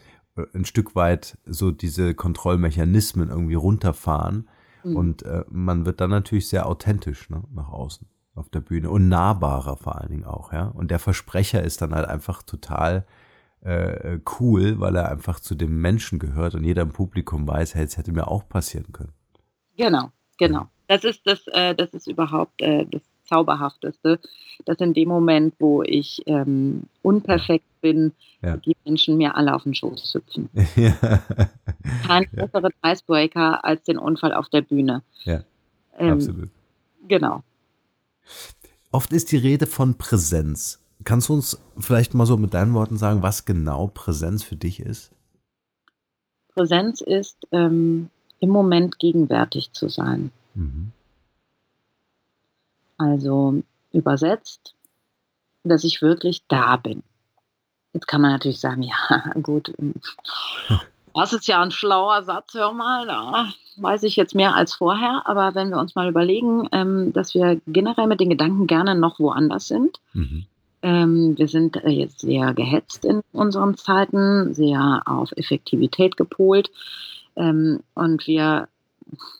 ein 0.55 0.64
Stück 0.64 0.97
weit 0.97 1.38
so 1.47 1.71
diese 1.71 2.14
Kontrollmechanismen 2.14 3.31
irgendwie 3.31 3.55
runterfahren 3.55 4.49
Mhm. 4.87 4.96
Und 4.96 5.22
äh, 5.22 5.44
man 5.49 5.87
wird 5.87 6.01
dann 6.01 6.11
natürlich 6.11 6.49
sehr 6.49 6.66
authentisch 6.66 7.29
ne, 7.31 7.42
nach 7.53 7.68
außen 7.68 8.07
auf 8.35 8.49
der 8.51 8.61
Bühne 8.61 8.90
und 8.90 9.09
nahbarer 9.09 9.77
vor 9.77 9.99
allen 9.99 10.11
Dingen 10.11 10.25
auch, 10.25 10.53
ja. 10.53 10.66
Und 10.66 10.90
der 10.90 10.99
Versprecher 10.99 11.62
ist 11.62 11.81
dann 11.81 11.94
halt 11.94 12.07
einfach 12.07 12.42
total 12.42 13.07
äh, 13.62 14.20
cool, 14.38 14.79
weil 14.79 14.94
er 14.94 15.11
einfach 15.11 15.40
zu 15.40 15.55
dem 15.55 15.81
Menschen 15.81 16.18
gehört 16.18 16.55
und 16.55 16.62
jeder 16.62 16.83
im 16.83 16.92
Publikum 16.92 17.49
weiß, 17.49 17.75
hey, 17.75 17.85
es 17.85 17.96
hätte 17.96 18.12
mir 18.12 18.29
auch 18.29 18.49
passieren 18.49 18.92
können. 18.92 19.12
Genau, 19.77 20.11
genau. 20.38 20.68
Das 20.87 21.03
ist 21.03 21.27
das, 21.27 21.46
äh, 21.49 21.75
das 21.75 21.94
ist 21.94 22.07
überhaupt 22.07 22.61
äh, 22.62 22.85
das 22.87 23.03
Zauberhafteste, 23.27 24.19
dass 24.65 24.79
in 24.79 24.95
dem 24.95 25.09
Moment, 25.09 25.55
wo 25.59 25.83
ich 25.83 26.23
ähm, 26.27 26.85
unperfekt 27.03 27.67
bin, 27.81 28.12
ja. 28.43 28.57
die 28.57 28.77
Menschen 28.85 29.17
mir 29.17 29.37
alle 29.37 29.55
auf 29.55 29.65
den 29.65 29.75
Schoß 29.75 30.15
hüpfen. 30.15 30.49
Ja. 30.77 31.23
Kein 32.07 32.29
besseren 32.33 32.73
Icebreaker 32.85 33.65
als 33.65 33.85
den 33.85 33.99
Unfall 33.99 34.35
auf 34.35 34.49
der 34.49 34.62
Bühne. 34.62 35.03
Ja, 35.25 35.43
ähm, 35.99 36.15
absolut. 36.15 36.51
Genau. 37.07 37.43
Oft 38.91 39.12
ist 39.12 39.31
die 39.31 39.37
Rede 39.37 39.67
von 39.67 39.97
Präsenz. 39.97 40.81
Kannst 41.05 41.29
du 41.29 41.35
uns 41.35 41.61
vielleicht 41.79 42.15
mal 42.15 42.27
so 42.27 42.37
mit 42.37 42.55
deinen 42.55 42.75
Worten 42.75 42.97
sagen, 42.97 43.23
was 43.23 43.45
genau 43.45 43.89
Präsenz 43.89 44.43
für 44.43 44.57
dich 44.57 44.81
ist? 44.81 45.12
Präsenz 46.55 47.01
ist, 47.03 47.37
ähm, 47.53 48.09
im 48.41 48.51
Moment 48.51 48.99
gegenwärtig 48.99 49.73
zu 49.73 49.89
sein. 49.89 50.31
Mhm. 50.55 50.93
Also 52.99 53.63
übersetzt, 53.93 54.75
dass 55.65 55.85
ich 55.85 56.03
wirklich 56.03 56.43
da 56.49 56.77
bin. 56.77 57.03
Jetzt 57.93 58.07
kann 58.09 58.21
man 58.21 58.33
natürlich 58.33 58.61
sagen, 58.61 58.83
ja, 58.83 59.33
gut, 59.43 59.73
das 61.15 61.33
ist 61.33 61.49
ja 61.49 61.63
ein 61.63 61.71
schlauer 61.71 62.23
Satz, 62.25 62.53
hör 62.55 62.73
mal, 62.73 63.07
da 63.07 63.49
weiß 63.77 64.03
ich 64.03 64.17
jetzt 64.17 64.35
mehr 64.35 64.55
als 64.55 64.75
vorher. 64.75 65.23
Aber 65.25 65.55
wenn 65.55 65.71
wir 65.71 65.79
uns 65.79 65.95
mal 65.95 66.09
überlegen, 66.09 66.69
ähm, 66.73 67.13
dass 67.13 67.35
wir 67.35 67.61
generell 67.67 68.07
mit 68.07 68.21
den 68.21 68.31
Gedanken 68.31 68.67
gerne 68.67 68.95
noch 68.95 69.19
woanders 69.19 69.69
sind. 69.69 69.99
Mhm. 70.13 70.45
Ähm, 70.83 71.39
wir 71.39 71.49
sind 71.49 71.83
äh, 71.83 71.89
jetzt 71.89 72.21
sehr 72.21 72.53
gehetzt 72.53 73.07
in 73.07 73.23
unseren 73.33 73.77
Zeiten, 73.77 74.53
sehr 74.53 75.03
auf 75.07 75.33
Effektivität 75.33 76.19
gepolt. 76.19 76.71
Ähm, 77.35 77.81
und 77.95 78.27
wir 78.27 78.69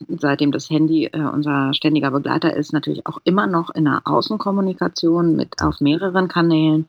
seitdem 0.09 0.53
das 0.53 0.71
Handy 0.71 1.07
äh, 1.07 1.21
unser 1.21 1.75
ständiger 1.75 2.11
Begleiter 2.11 2.55
ist, 2.55 2.73
natürlich 2.73 3.07
auch 3.07 3.19
immer 3.25 3.47
noch 3.47 3.71
in 3.71 3.85
der 3.85 4.03
Außenkommunikation 4.05 5.35
mit 5.35 5.61
auf 5.61 5.81
mehreren 5.81 6.29
Kanälen 6.29 6.87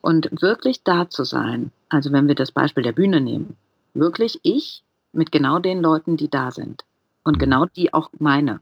und 0.00 0.30
wirklich 0.40 0.82
da 0.82 1.08
zu 1.08 1.24
sein. 1.24 1.72
Also 1.88 2.12
wenn 2.12 2.28
wir 2.28 2.34
das 2.34 2.52
Beispiel 2.52 2.82
der 2.82 2.92
Bühne 2.92 3.20
nehmen, 3.20 3.56
wirklich 3.94 4.38
ich 4.42 4.84
mit 5.12 5.32
genau 5.32 5.58
den 5.58 5.82
Leuten, 5.82 6.16
die 6.16 6.28
da 6.28 6.50
sind 6.50 6.84
und 7.24 7.38
genau 7.38 7.66
die 7.66 7.92
auch 7.92 8.10
meine 8.18 8.60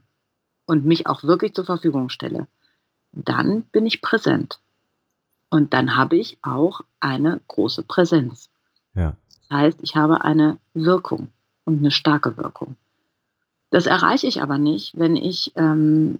und 0.65 0.85
mich 0.85 1.07
auch 1.07 1.23
wirklich 1.23 1.53
zur 1.53 1.65
Verfügung 1.65 2.09
stelle, 2.09 2.47
dann 3.11 3.63
bin 3.71 3.85
ich 3.85 4.01
präsent. 4.01 4.59
Und 5.49 5.73
dann 5.73 5.95
habe 5.95 6.15
ich 6.15 6.37
auch 6.41 6.81
eine 6.99 7.41
große 7.47 7.83
Präsenz. 7.83 8.49
Ja. 8.93 9.15
Das 9.49 9.57
heißt, 9.57 9.79
ich 9.81 9.95
habe 9.95 10.23
eine 10.23 10.57
Wirkung 10.73 11.29
und 11.65 11.79
eine 11.79 11.91
starke 11.91 12.37
Wirkung. 12.37 12.75
Das 13.69 13.85
erreiche 13.85 14.27
ich 14.27 14.41
aber 14.41 14.57
nicht, 14.57 14.97
wenn 14.97 15.15
ich 15.15 15.51
ähm, 15.55 16.19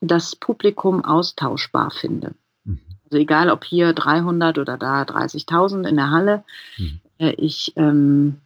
das 0.00 0.34
Publikum 0.34 1.04
austauschbar 1.04 1.90
finde. 1.90 2.34
Mhm. 2.64 2.80
Also 3.04 3.18
egal, 3.18 3.50
ob 3.50 3.64
hier 3.64 3.92
300 3.92 4.58
oder 4.58 4.76
da 4.76 5.02
30.000 5.02 5.86
in 5.86 5.96
der 5.96 6.10
Halle, 6.10 6.44
mhm. 6.78 7.00
äh, 7.18 7.32
ich 7.32 7.72
ähm, 7.76 8.38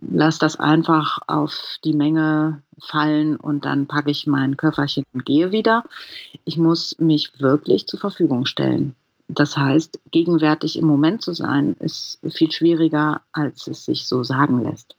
lasse 0.00 0.38
das 0.38 0.58
einfach 0.58 1.20
auf 1.26 1.78
die 1.84 1.92
Menge 1.92 2.62
fallen 2.78 3.36
und 3.36 3.64
dann 3.64 3.86
packe 3.86 4.10
ich 4.10 4.26
mein 4.26 4.56
Köfferchen 4.56 5.04
und 5.12 5.26
gehe 5.26 5.52
wieder. 5.52 5.84
Ich 6.44 6.56
muss 6.56 6.98
mich 6.98 7.40
wirklich 7.40 7.86
zur 7.86 8.00
Verfügung 8.00 8.46
stellen. 8.46 8.94
Das 9.28 9.56
heißt, 9.56 10.00
gegenwärtig 10.10 10.78
im 10.78 10.86
Moment 10.86 11.22
zu 11.22 11.34
sein, 11.34 11.76
ist 11.78 12.18
viel 12.30 12.50
schwieriger, 12.50 13.20
als 13.32 13.66
es 13.68 13.84
sich 13.84 14.06
so 14.06 14.24
sagen 14.24 14.62
lässt. 14.62 14.96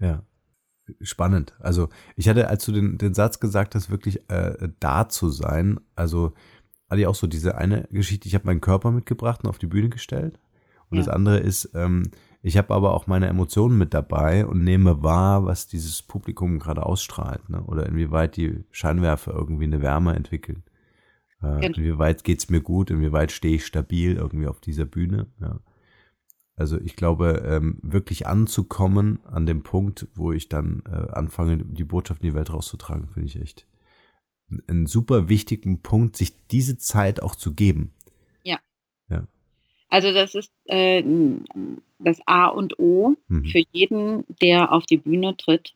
Ja, 0.00 0.22
spannend. 1.00 1.54
Also 1.60 1.88
ich 2.16 2.28
hatte, 2.28 2.48
als 2.48 2.64
du 2.64 2.72
den, 2.72 2.98
den 2.98 3.14
Satz 3.14 3.40
gesagt 3.40 3.74
hast, 3.74 3.90
wirklich 3.90 4.28
äh, 4.30 4.68
da 4.80 5.08
zu 5.08 5.30
sein, 5.30 5.80
also 5.96 6.32
hatte 6.88 7.00
ich 7.00 7.06
auch 7.06 7.14
so 7.14 7.26
diese 7.26 7.56
eine 7.56 7.88
Geschichte, 7.90 8.28
ich 8.28 8.34
habe 8.34 8.46
meinen 8.46 8.60
Körper 8.60 8.90
mitgebracht 8.90 9.40
und 9.42 9.50
auf 9.50 9.58
die 9.58 9.66
Bühne 9.66 9.88
gestellt. 9.88 10.38
Und 10.90 10.98
ja. 10.98 11.04
das 11.04 11.14
andere 11.14 11.38
ist, 11.38 11.70
ähm, 11.74 12.10
ich 12.42 12.58
habe 12.58 12.74
aber 12.74 12.92
auch 12.92 13.06
meine 13.06 13.28
Emotionen 13.28 13.78
mit 13.78 13.94
dabei 13.94 14.44
und 14.44 14.64
nehme 14.64 15.02
wahr, 15.02 15.46
was 15.46 15.68
dieses 15.68 16.02
Publikum 16.02 16.58
gerade 16.58 16.84
ausstrahlt, 16.84 17.48
ne? 17.48 17.62
oder 17.62 17.86
inwieweit 17.86 18.36
die 18.36 18.64
Scheinwerfer 18.72 19.32
irgendwie 19.32 19.64
eine 19.64 19.80
Wärme 19.80 20.14
entwickeln. 20.14 20.64
Äh, 21.40 21.60
genau. 21.60 21.78
Inwieweit 21.78 22.24
geht's 22.24 22.50
mir 22.50 22.60
gut, 22.60 22.90
inwieweit 22.90 23.32
stehe 23.32 23.56
ich 23.56 23.64
stabil 23.64 24.16
irgendwie 24.16 24.48
auf 24.48 24.60
dieser 24.60 24.84
Bühne. 24.84 25.28
Ja. 25.40 25.60
Also 26.62 26.80
ich 26.80 26.94
glaube, 26.94 27.42
ähm, 27.44 27.80
wirklich 27.82 28.28
anzukommen 28.28 29.18
an 29.24 29.46
dem 29.46 29.64
Punkt, 29.64 30.06
wo 30.14 30.30
ich 30.30 30.48
dann 30.48 30.84
äh, 30.86 31.10
anfange, 31.10 31.56
die 31.58 31.82
Botschaft 31.82 32.22
in 32.22 32.28
die 32.28 32.34
Welt 32.36 32.52
rauszutragen, 32.52 33.08
finde 33.08 33.26
ich 33.26 33.34
echt 33.34 33.66
einen 34.68 34.86
super 34.86 35.28
wichtigen 35.28 35.82
Punkt, 35.82 36.16
sich 36.16 36.34
diese 36.52 36.78
Zeit 36.78 37.20
auch 37.20 37.34
zu 37.34 37.52
geben. 37.54 37.92
Ja. 38.44 38.60
Ja. 39.10 39.26
Also 39.88 40.12
das 40.12 40.36
ist 40.36 40.52
äh, 40.66 41.02
das 41.98 42.20
A 42.26 42.46
und 42.46 42.78
O 42.78 43.16
mhm. 43.26 43.44
für 43.46 43.64
jeden, 43.72 44.24
der 44.40 44.70
auf 44.70 44.86
die 44.86 44.98
Bühne 44.98 45.36
tritt. 45.36 45.74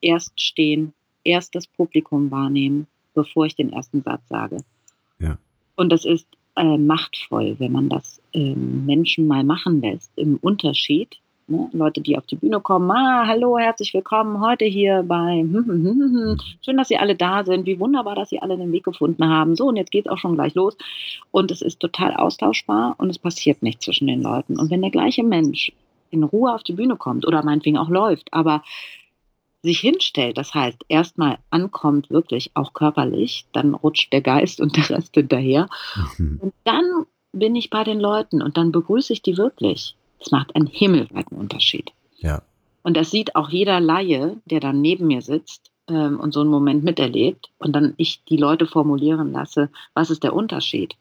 Erst 0.00 0.40
stehen, 0.40 0.94
erst 1.24 1.54
das 1.54 1.66
Publikum 1.66 2.30
wahrnehmen, 2.30 2.86
bevor 3.12 3.44
ich 3.44 3.54
den 3.54 3.70
ersten 3.70 4.02
Satz 4.02 4.26
sage. 4.30 4.64
Ja. 5.18 5.36
Und 5.74 5.90
das 5.90 6.06
ist 6.06 6.26
äh, 6.56 6.78
machtvoll, 6.78 7.56
wenn 7.58 7.72
man 7.72 7.88
das 7.88 8.20
äh, 8.32 8.54
Menschen 8.54 9.26
mal 9.26 9.44
machen 9.44 9.80
lässt. 9.80 10.10
Im 10.16 10.36
Unterschied 10.36 11.18
Ne? 11.48 11.68
Leute, 11.72 12.00
die 12.00 12.18
auf 12.18 12.26
die 12.26 12.34
Bühne 12.34 12.60
kommen, 12.60 12.90
ah, 12.90 13.24
hallo, 13.24 13.56
herzlich 13.56 13.94
willkommen 13.94 14.40
heute 14.40 14.64
hier 14.64 15.04
bei, 15.04 15.38
hm, 15.38 15.54
hm, 15.54 15.84
hm, 15.84 16.40
schön, 16.60 16.76
dass 16.76 16.88
Sie 16.88 16.96
alle 16.96 17.14
da 17.14 17.44
sind, 17.44 17.66
wie 17.66 17.78
wunderbar, 17.78 18.16
dass 18.16 18.30
Sie 18.30 18.42
alle 18.42 18.56
den 18.56 18.72
Weg 18.72 18.82
gefunden 18.82 19.28
haben. 19.28 19.54
So, 19.54 19.68
und 19.68 19.76
jetzt 19.76 19.92
geht 19.92 20.06
es 20.06 20.12
auch 20.12 20.18
schon 20.18 20.34
gleich 20.34 20.56
los. 20.56 20.76
Und 21.30 21.52
es 21.52 21.62
ist 21.62 21.78
total 21.78 22.14
austauschbar 22.14 22.96
und 22.98 23.10
es 23.10 23.18
passiert 23.20 23.62
nichts 23.62 23.84
zwischen 23.84 24.08
den 24.08 24.22
Leuten. 24.22 24.58
Und 24.58 24.72
wenn 24.72 24.82
der 24.82 24.90
gleiche 24.90 25.22
Mensch 25.22 25.70
in 26.10 26.24
Ruhe 26.24 26.52
auf 26.52 26.64
die 26.64 26.72
Bühne 26.72 26.96
kommt 26.96 27.24
oder 27.24 27.44
meinetwegen 27.44 27.78
auch 27.78 27.90
läuft, 27.90 28.32
aber 28.32 28.64
sich 29.66 29.80
hinstellt, 29.80 30.38
das 30.38 30.54
heißt 30.54 30.78
erstmal 30.88 31.38
ankommt, 31.50 32.10
wirklich 32.10 32.50
auch 32.54 32.72
körperlich, 32.72 33.46
dann 33.52 33.74
rutscht 33.74 34.12
der 34.12 34.22
Geist 34.22 34.60
und 34.60 34.76
der 34.76 34.88
Rest 34.90 35.14
hinterher. 35.14 35.68
Mhm. 36.16 36.38
Und 36.40 36.54
dann 36.64 36.84
bin 37.32 37.54
ich 37.54 37.70
bei 37.70 37.84
den 37.84 38.00
Leuten 38.00 38.40
und 38.40 38.56
dann 38.56 38.72
begrüße 38.72 39.12
ich 39.12 39.22
die 39.22 39.36
wirklich. 39.36 39.94
Es 40.18 40.30
macht 40.30 40.56
einen 40.56 40.66
himmelweiten 40.66 41.36
Unterschied. 41.36 41.92
Ja. 42.16 42.42
Und 42.82 42.96
das 42.96 43.10
sieht 43.10 43.36
auch 43.36 43.50
jeder 43.50 43.80
Laie, 43.80 44.38
der 44.46 44.60
dann 44.60 44.80
neben 44.80 45.06
mir 45.06 45.20
sitzt 45.20 45.70
ähm, 45.88 46.18
und 46.18 46.32
so 46.32 46.40
einen 46.40 46.50
Moment 46.50 46.84
miterlebt 46.84 47.50
und 47.58 47.72
dann 47.72 47.94
ich 47.96 48.24
die 48.24 48.36
Leute 48.36 48.66
formulieren 48.66 49.32
lasse, 49.32 49.70
was 49.94 50.10
ist 50.10 50.22
der 50.22 50.34
Unterschied? 50.34 50.94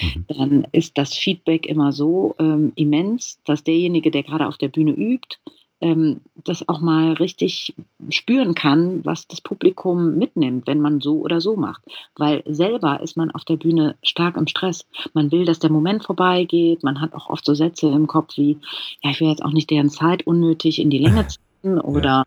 Mhm. 0.00 0.24
Dann 0.28 0.66
ist 0.72 0.96
das 0.96 1.14
Feedback 1.14 1.66
immer 1.66 1.92
so 1.92 2.34
ähm, 2.38 2.72
immens, 2.76 3.40
dass 3.44 3.64
derjenige, 3.64 4.10
der 4.10 4.22
gerade 4.22 4.46
auf 4.46 4.58
der 4.58 4.68
Bühne 4.68 4.92
übt, 4.92 5.38
ähm, 5.80 6.20
das 6.44 6.68
auch 6.68 6.80
mal 6.80 7.12
richtig 7.14 7.74
spüren 8.08 8.54
kann, 8.54 9.04
was 9.04 9.26
das 9.28 9.40
Publikum 9.40 10.16
mitnimmt, 10.16 10.66
wenn 10.66 10.80
man 10.80 11.00
so 11.00 11.20
oder 11.20 11.40
so 11.40 11.56
macht. 11.56 11.82
Weil 12.16 12.42
selber 12.46 13.00
ist 13.00 13.16
man 13.16 13.30
auf 13.30 13.44
der 13.44 13.56
Bühne 13.56 13.96
stark 14.02 14.36
im 14.36 14.46
Stress. 14.46 14.86
Man 15.12 15.32
will, 15.32 15.44
dass 15.44 15.58
der 15.58 15.70
Moment 15.70 16.04
vorbeigeht. 16.04 16.82
Man 16.82 17.00
hat 17.00 17.14
auch 17.14 17.28
oft 17.28 17.44
so 17.44 17.54
Sätze 17.54 17.88
im 17.88 18.06
Kopf 18.06 18.36
wie, 18.36 18.58
ja, 19.02 19.10
ich 19.10 19.20
will 19.20 19.28
jetzt 19.28 19.44
auch 19.44 19.52
nicht 19.52 19.70
deren 19.70 19.90
Zeit 19.90 20.26
unnötig 20.26 20.80
in 20.80 20.90
die 20.90 20.98
Länge 20.98 21.26
ziehen 21.62 21.80
oder 21.80 22.24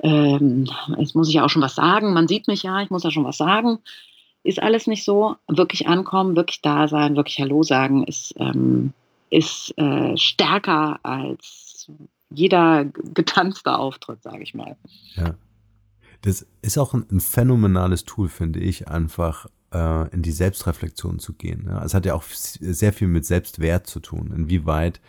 ähm, 0.00 0.66
jetzt 0.96 1.14
muss 1.14 1.28
ich 1.28 1.34
ja 1.34 1.44
auch 1.44 1.50
schon 1.50 1.62
was 1.62 1.74
sagen. 1.74 2.14
Man 2.14 2.28
sieht 2.28 2.48
mich 2.48 2.62
ja, 2.62 2.80
ich 2.80 2.90
muss 2.90 3.04
ja 3.04 3.10
schon 3.10 3.24
was 3.24 3.36
sagen. 3.36 3.78
Ist 4.42 4.62
alles 4.62 4.86
nicht 4.86 5.04
so. 5.04 5.36
Wirklich 5.46 5.88
ankommen, 5.88 6.36
wirklich 6.36 6.62
da 6.62 6.88
sein, 6.88 7.16
wirklich 7.16 7.40
Hallo 7.40 7.62
sagen, 7.62 8.04
ist, 8.04 8.34
ähm, 8.38 8.92
ist 9.30 9.76
äh, 9.76 10.16
stärker 10.16 11.00
als 11.02 11.90
jeder 12.30 12.84
getanzte 12.84 13.76
Auftritt, 13.76 14.22
sage 14.22 14.42
ich 14.42 14.54
mal. 14.54 14.76
Ja. 15.14 15.34
Das 16.22 16.46
ist 16.62 16.78
auch 16.78 16.94
ein, 16.94 17.06
ein 17.10 17.20
phänomenales 17.20 18.04
Tool, 18.04 18.28
finde 18.28 18.60
ich, 18.60 18.88
einfach 18.88 19.46
äh, 19.72 20.08
in 20.10 20.22
die 20.22 20.32
Selbstreflexion 20.32 21.18
zu 21.18 21.34
gehen. 21.34 21.66
Ja? 21.68 21.84
Es 21.84 21.94
hat 21.94 22.06
ja 22.06 22.14
auch 22.14 22.24
sehr 22.24 22.92
viel 22.92 23.08
mit 23.08 23.24
Selbstwert 23.24 23.86
zu 23.86 24.00
tun. 24.00 24.32
Inwieweit 24.34 25.00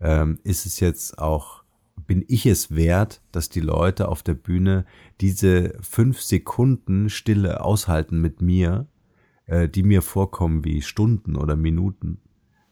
ähm, 0.00 0.38
ist 0.44 0.66
es 0.66 0.80
jetzt 0.80 1.18
auch, 1.18 1.62
bin 2.06 2.24
ich 2.28 2.46
es 2.46 2.74
wert, 2.74 3.22
dass 3.32 3.48
die 3.48 3.60
Leute 3.60 4.08
auf 4.08 4.22
der 4.22 4.34
Bühne 4.34 4.84
diese 5.20 5.76
fünf 5.80 6.20
Sekunden 6.20 7.10
Stille 7.10 7.62
aushalten 7.64 8.20
mit 8.20 8.40
mir, 8.40 8.86
äh, 9.46 9.68
die 9.68 9.82
mir 9.82 10.02
vorkommen 10.02 10.64
wie 10.64 10.82
Stunden 10.82 11.36
oder 11.36 11.56
Minuten? 11.56 12.20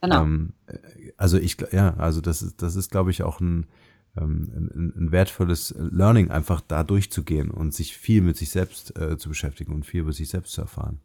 Genau. 0.00 0.22
Ähm, 0.22 0.52
äh, 0.66 0.78
also 1.16 1.38
ich, 1.38 1.56
ja, 1.72 1.94
also 1.94 2.20
das 2.20 2.42
ist, 2.42 2.62
das 2.62 2.76
ist, 2.76 2.90
glaube 2.90 3.10
ich, 3.10 3.22
auch 3.22 3.40
ein, 3.40 3.66
ähm, 4.16 4.94
ein, 4.96 5.12
wertvolles 5.12 5.74
Learning, 5.78 6.30
einfach 6.30 6.60
da 6.60 6.84
durchzugehen 6.84 7.50
und 7.50 7.74
sich 7.74 7.96
viel 7.96 8.22
mit 8.22 8.36
sich 8.36 8.50
selbst 8.50 8.98
äh, 8.98 9.18
zu 9.18 9.28
beschäftigen 9.28 9.72
und 9.72 9.84
viel 9.84 10.00
über 10.00 10.12
sich 10.12 10.28
selbst 10.28 10.52
zu 10.52 10.62
erfahren. 10.62 11.00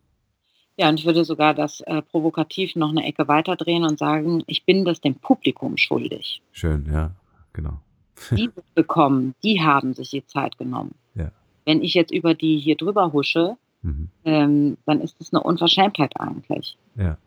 Ja, 0.77 0.89
und 0.89 0.99
ich 0.99 1.05
würde 1.05 1.25
sogar 1.25 1.53
das 1.53 1.81
äh, 1.81 2.01
provokativ 2.01 2.75
noch 2.75 2.89
eine 2.89 3.05
Ecke 3.05 3.27
weiterdrehen 3.27 3.83
und 3.83 3.99
sagen, 3.99 4.43
ich 4.47 4.65
bin 4.65 4.85
das 4.85 5.01
dem 5.01 5.15
Publikum 5.15 5.77
schuldig. 5.77 6.41
Schön, 6.51 6.89
ja, 6.91 7.11
genau. 7.53 7.81
die 8.31 8.49
bekommen, 8.75 9.35
die 9.43 9.61
haben 9.61 9.93
sich 9.93 10.09
die 10.09 10.25
Zeit 10.25 10.57
genommen. 10.57 10.95
Ja. 11.15 11.31
Wenn 11.65 11.81
ich 11.81 11.93
jetzt 11.93 12.11
über 12.11 12.33
die 12.33 12.57
hier 12.57 12.75
drüber 12.75 13.13
husche, 13.13 13.57
mhm. 13.81 14.09
ähm, 14.25 14.77
dann 14.85 15.01
ist 15.01 15.19
das 15.19 15.33
eine 15.33 15.43
Unverschämtheit 15.43 16.19
eigentlich. 16.19 16.77
Ja. 16.95 17.17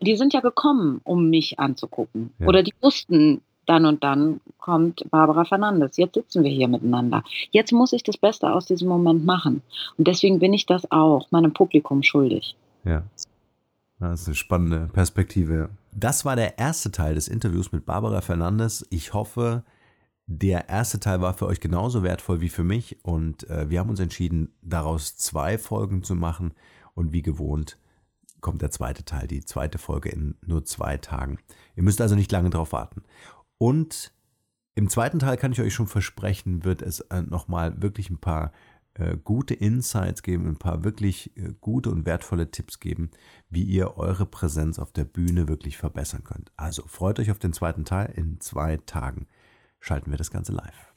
Die 0.00 0.16
sind 0.16 0.32
ja 0.32 0.40
gekommen, 0.40 1.00
um 1.04 1.30
mich 1.30 1.58
anzugucken. 1.58 2.32
Ja. 2.38 2.46
Oder 2.46 2.62
die 2.62 2.74
wussten, 2.80 3.40
dann 3.66 3.86
und 3.86 4.04
dann 4.04 4.40
kommt 4.58 5.08
Barbara 5.10 5.44
Fernandes. 5.44 5.96
Jetzt 5.96 6.14
sitzen 6.14 6.44
wir 6.44 6.50
hier 6.50 6.68
miteinander. 6.68 7.22
Jetzt 7.50 7.72
muss 7.72 7.92
ich 7.92 8.02
das 8.02 8.16
Beste 8.16 8.52
aus 8.52 8.66
diesem 8.66 8.88
Moment 8.88 9.24
machen. 9.24 9.62
Und 9.98 10.08
deswegen 10.08 10.38
bin 10.38 10.52
ich 10.52 10.66
das 10.66 10.90
auch 10.90 11.30
meinem 11.30 11.52
Publikum 11.52 12.02
schuldig. 12.02 12.56
Ja. 12.84 13.02
Das 14.00 14.22
ist 14.22 14.28
eine 14.28 14.34
spannende 14.34 14.90
Perspektive. 14.92 15.70
Das 15.92 16.24
war 16.24 16.36
der 16.36 16.58
erste 16.58 16.90
Teil 16.90 17.14
des 17.14 17.28
Interviews 17.28 17.72
mit 17.72 17.86
Barbara 17.86 18.20
Fernandes. 18.20 18.86
Ich 18.90 19.14
hoffe, 19.14 19.62
der 20.26 20.68
erste 20.68 21.00
Teil 21.00 21.20
war 21.20 21.34
für 21.34 21.46
euch 21.46 21.60
genauso 21.60 22.02
wertvoll 22.02 22.40
wie 22.40 22.48
für 22.48 22.64
mich 22.64 23.04
und 23.04 23.48
äh, 23.50 23.68
wir 23.68 23.80
haben 23.80 23.90
uns 23.90 24.00
entschieden, 24.00 24.54
daraus 24.62 25.16
zwei 25.16 25.58
Folgen 25.58 26.02
zu 26.02 26.14
machen 26.14 26.54
und 26.94 27.12
wie 27.12 27.22
gewohnt 27.22 27.78
kommt 28.40 28.60
der 28.60 28.70
zweite 28.70 29.04
Teil, 29.04 29.26
die 29.26 29.44
zweite 29.44 29.78
Folge 29.78 30.10
in 30.10 30.36
nur 30.44 30.64
zwei 30.64 30.98
Tagen. 30.98 31.38
Ihr 31.76 31.82
müsst 31.82 32.00
also 32.02 32.14
nicht 32.14 32.30
lange 32.30 32.50
drauf 32.50 32.72
warten. 32.72 33.02
Und 33.58 34.12
im 34.74 34.88
zweiten 34.88 35.18
Teil 35.18 35.36
kann 35.36 35.52
ich 35.52 35.60
euch 35.60 35.74
schon 35.74 35.86
versprechen, 35.86 36.64
wird 36.64 36.82
es 36.82 37.00
äh, 37.00 37.22
nochmal 37.22 37.80
wirklich 37.80 38.10
ein 38.10 38.18
paar 38.18 38.52
äh, 38.94 39.16
gute 39.16 39.54
Insights 39.54 40.22
geben, 40.22 40.46
ein 40.48 40.56
paar 40.56 40.84
wirklich 40.84 41.36
äh, 41.36 41.52
gute 41.60 41.90
und 41.90 42.06
wertvolle 42.06 42.50
Tipps 42.50 42.80
geben, 42.80 43.10
wie 43.50 43.62
ihr 43.62 43.96
eure 43.96 44.26
Präsenz 44.26 44.78
auf 44.78 44.92
der 44.92 45.04
Bühne 45.04 45.48
wirklich 45.48 45.76
verbessern 45.76 46.24
könnt. 46.24 46.52
Also 46.56 46.86
freut 46.86 47.18
euch 47.18 47.30
auf 47.30 47.38
den 47.38 47.52
zweiten 47.52 47.84
Teil. 47.84 48.12
In 48.16 48.40
zwei 48.40 48.76
Tagen 48.78 49.26
schalten 49.80 50.10
wir 50.10 50.18
das 50.18 50.30
Ganze 50.30 50.52
live. 50.52 50.93